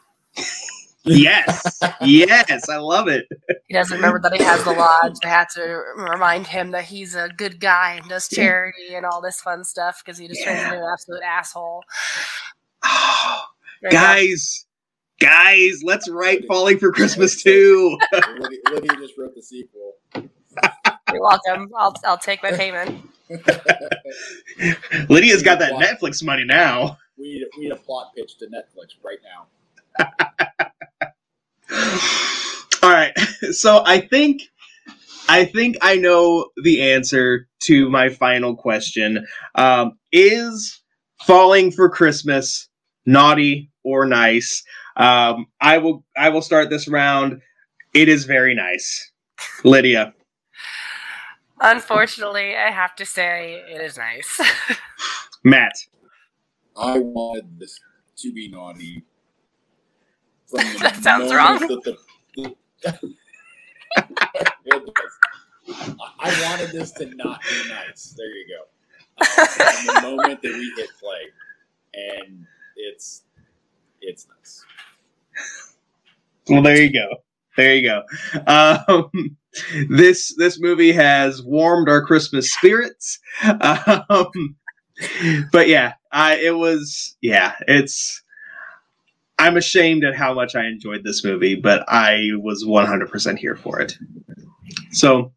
yes, 1.05 1.79
yes, 2.01 2.69
I 2.69 2.77
love 2.77 3.07
it. 3.07 3.25
He 3.67 3.73
doesn't 3.73 3.95
remember 3.95 4.19
that 4.19 4.33
he 4.33 4.43
has 4.43 4.63
the 4.63 4.71
lodge. 4.73 5.15
They 5.23 5.29
have 5.29 5.49
to 5.53 5.81
remind 5.95 6.47
him 6.47 6.71
that 6.71 6.85
he's 6.85 7.15
a 7.15 7.29
good 7.29 7.59
guy 7.59 7.93
and 8.01 8.07
does 8.09 8.27
charity 8.27 8.93
and 8.95 9.05
all 9.05 9.21
this 9.21 9.41
fun 9.41 9.63
stuff 9.63 10.01
because 10.03 10.17
he 10.17 10.27
just 10.27 10.43
turns 10.43 10.61
into 10.61 10.77
an 10.77 10.89
absolute 10.91 11.21
asshole. 11.23 11.83
There 13.81 13.91
you 13.91 13.97
go. 13.97 13.97
guys, 13.97 14.65
guys, 15.19 15.81
let's 15.83 16.09
write 16.09 16.45
"Falling 16.47 16.77
for 16.77 16.91
Christmas" 16.91 17.41
too. 17.41 17.97
Lydia, 18.13 18.59
Lydia 18.71 18.91
just 18.99 19.17
wrote 19.17 19.33
the 19.35 19.41
sequel. 19.41 19.93
You're 21.11 21.21
welcome. 21.21 21.71
I'll 21.75 21.95
I'll 22.05 22.17
take 22.17 22.43
my 22.43 22.51
payment. 22.51 23.09
Lydia's 25.09 25.43
got 25.43 25.59
that 25.59 25.73
Netflix 25.73 26.23
money 26.23 26.43
now. 26.43 26.97
we, 27.17 27.23
need, 27.23 27.45
we 27.57 27.63
need 27.63 27.71
a 27.71 27.77
plot 27.77 28.11
pitch 28.15 28.37
to 28.39 28.47
Netflix 28.47 28.95
right 29.03 29.19
now. 29.23 29.47
All 32.83 32.89
right. 32.89 33.17
So 33.51 33.83
I 33.85 34.01
think 34.01 34.41
I 35.29 35.45
think 35.45 35.77
I 35.81 35.95
know 35.95 36.49
the 36.61 36.91
answer 36.91 37.47
to 37.63 37.89
my 37.89 38.09
final 38.09 38.55
question. 38.55 39.25
Um, 39.55 39.97
is 40.11 40.81
falling 41.23 41.71
for 41.71 41.89
Christmas 41.89 42.67
naughty 43.05 43.71
or 43.83 44.05
nice? 44.05 44.63
Um, 44.97 45.45
I 45.61 45.77
will 45.77 46.03
I 46.17 46.29
will 46.29 46.41
start 46.41 46.69
this 46.69 46.87
round. 46.87 47.41
It 47.93 48.09
is 48.09 48.25
very 48.25 48.55
nice. 48.55 49.11
Lydia. 49.63 50.13
Unfortunately, 51.61 52.55
I 52.55 52.71
have 52.71 52.95
to 52.95 53.05
say 53.05 53.63
it 53.69 53.81
is 53.81 53.97
nice. 53.97 54.41
Matt. 55.43 55.73
I 56.75 56.99
wanted 56.99 57.59
this 57.59 57.79
to 58.17 58.33
be 58.33 58.47
naughty. 58.49 59.03
From 60.47 60.59
the 60.73 60.79
That 60.81 60.95
sounds 61.03 61.33
wrong. 61.33 61.59
that 61.59 61.67
the- 61.83 61.97
the- 62.35 62.55
It 64.65 64.85
does. 64.85 65.19
I- 65.69 66.11
I 66.19 66.41
wanted 66.49 66.71
this 66.71 66.91
to 66.93 67.05
not 67.15 67.41
be 67.43 67.69
nice. 67.69 68.15
There 68.17 68.27
you 68.27 68.45
go. 68.47 68.63
Uh, 69.19 69.45
from 69.45 69.85
the 69.95 70.01
moment 70.01 70.41
that 70.41 70.51
we 70.53 70.73
hit 70.77 70.89
play, 70.99 71.21
and 71.93 72.45
it's 72.75 73.23
it's 74.01 74.27
nice. 74.35 74.65
Well, 76.49 76.61
there 76.63 76.81
you 76.81 76.91
go. 76.91 77.07
There 77.55 77.75
you 77.75 77.83
go. 77.83 78.03
Um, 78.47 79.37
this 79.89 80.33
this 80.37 80.59
movie 80.59 80.91
has 80.91 81.41
warmed 81.43 81.89
our 81.89 82.03
Christmas 82.05 82.51
spirits. 82.53 83.19
Um, 83.43 84.55
but 85.51 85.67
yeah, 85.67 85.93
I 86.11 86.35
it 86.35 86.55
was 86.57 87.15
yeah, 87.21 87.55
it's. 87.67 88.21
I'm 89.39 89.57
ashamed 89.57 90.03
at 90.03 90.15
how 90.15 90.35
much 90.35 90.53
I 90.53 90.65
enjoyed 90.67 91.03
this 91.03 91.23
movie, 91.23 91.55
but 91.55 91.83
I 91.87 92.27
was 92.35 92.63
100% 92.63 93.39
here 93.39 93.55
for 93.55 93.79
it. 93.79 93.97
So 94.91 95.33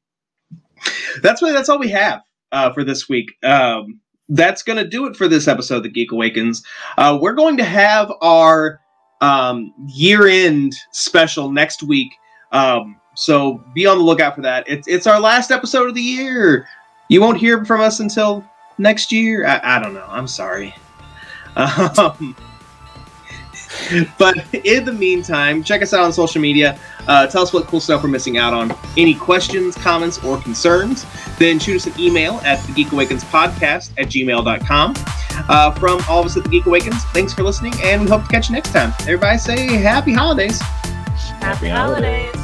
that's 1.22 1.40
what 1.40 1.53
that's 1.53 1.70
all 1.70 1.79
we 1.79 1.88
have 1.88 2.20
uh, 2.53 2.72
for 2.72 2.85
this 2.85 3.09
week. 3.09 3.33
Um, 3.42 4.00
that's 4.29 4.62
going 4.62 4.77
to 4.77 4.88
do 4.88 5.07
it 5.07 5.16
for 5.16 5.29
this 5.29 5.48
episode 5.48 5.79
of 5.79 5.83
The 5.85 5.90
Geek 5.90 6.12
Awakens. 6.12 6.62
Uh, 6.96 7.18
we're 7.20 7.35
going 7.35 7.57
to 7.59 7.64
have 7.64 8.12
our 8.20 8.81
um, 9.20 9.72
year 9.88 10.27
end 10.27 10.74
special 10.92 11.50
next 11.50 11.83
week. 11.83 12.12
Um, 12.53 13.00
so 13.14 13.62
be 13.74 13.87
on 13.87 13.98
the 13.98 14.05
lookout 14.05 14.35
for 14.35 14.42
that. 14.42 14.68
It's 14.68 14.88
it's 14.88 15.07
our 15.07 15.20
last 15.20 15.50
episode 15.50 15.88
of 15.88 15.94
the 15.94 16.03
year. 16.03 16.68
You 17.09 17.20
won't 17.20 17.38
hear 17.38 17.64
from 17.64 17.81
us 17.81 18.00
until 18.00 18.44
next 18.79 19.12
year. 19.12 19.46
I, 19.46 19.77
I 19.77 19.79
don't 19.79 19.94
know. 19.94 20.07
I'm 20.09 20.29
sorry. 20.29 20.74
Um, 21.57 22.35
but 24.18 24.37
in 24.64 24.85
the 24.85 24.92
meantime, 24.92 25.62
check 25.62 25.83
us 25.83 25.92
out 25.92 26.00
on 26.05 26.12
social 26.12 26.40
media. 26.40 26.79
Uh, 27.07 27.27
tell 27.27 27.42
us 27.42 27.53
what 27.53 27.66
cool 27.66 27.81
stuff 27.81 28.03
we're 28.03 28.09
missing 28.09 28.38
out 28.38 28.55
on. 28.55 28.77
Any 28.96 29.14
questions, 29.14 29.74
comments, 29.77 30.22
or 30.24 30.40
concerns, 30.40 31.07
then 31.38 31.59
shoot 31.59 31.77
us 31.77 31.87
an 31.87 32.00
email 32.00 32.40
at 32.44 32.64
the 32.66 32.72
Geek 32.72 32.92
Awakens 32.92 33.24
podcast 33.24 33.90
at 33.98 34.09
gmail.com. 34.09 34.94
Uh, 35.48 35.70
from 35.72 36.03
all 36.09 36.20
of 36.20 36.27
us 36.27 36.37
at 36.37 36.44
the 36.44 36.48
Geek 36.48 36.66
Awakens, 36.66 37.03
thanks 37.07 37.35
for 37.35 37.42
listening, 37.42 37.74
and 37.83 38.03
we 38.03 38.09
hope 38.09 38.22
to 38.22 38.29
catch 38.29 38.48
you 38.48 38.55
next 38.55 38.72
time. 38.72 38.92
Everybody 39.00 39.38
say 39.38 39.66
happy 39.77 40.12
holidays. 40.12 40.61
Happy 41.40 41.68
holidays. 41.68 42.43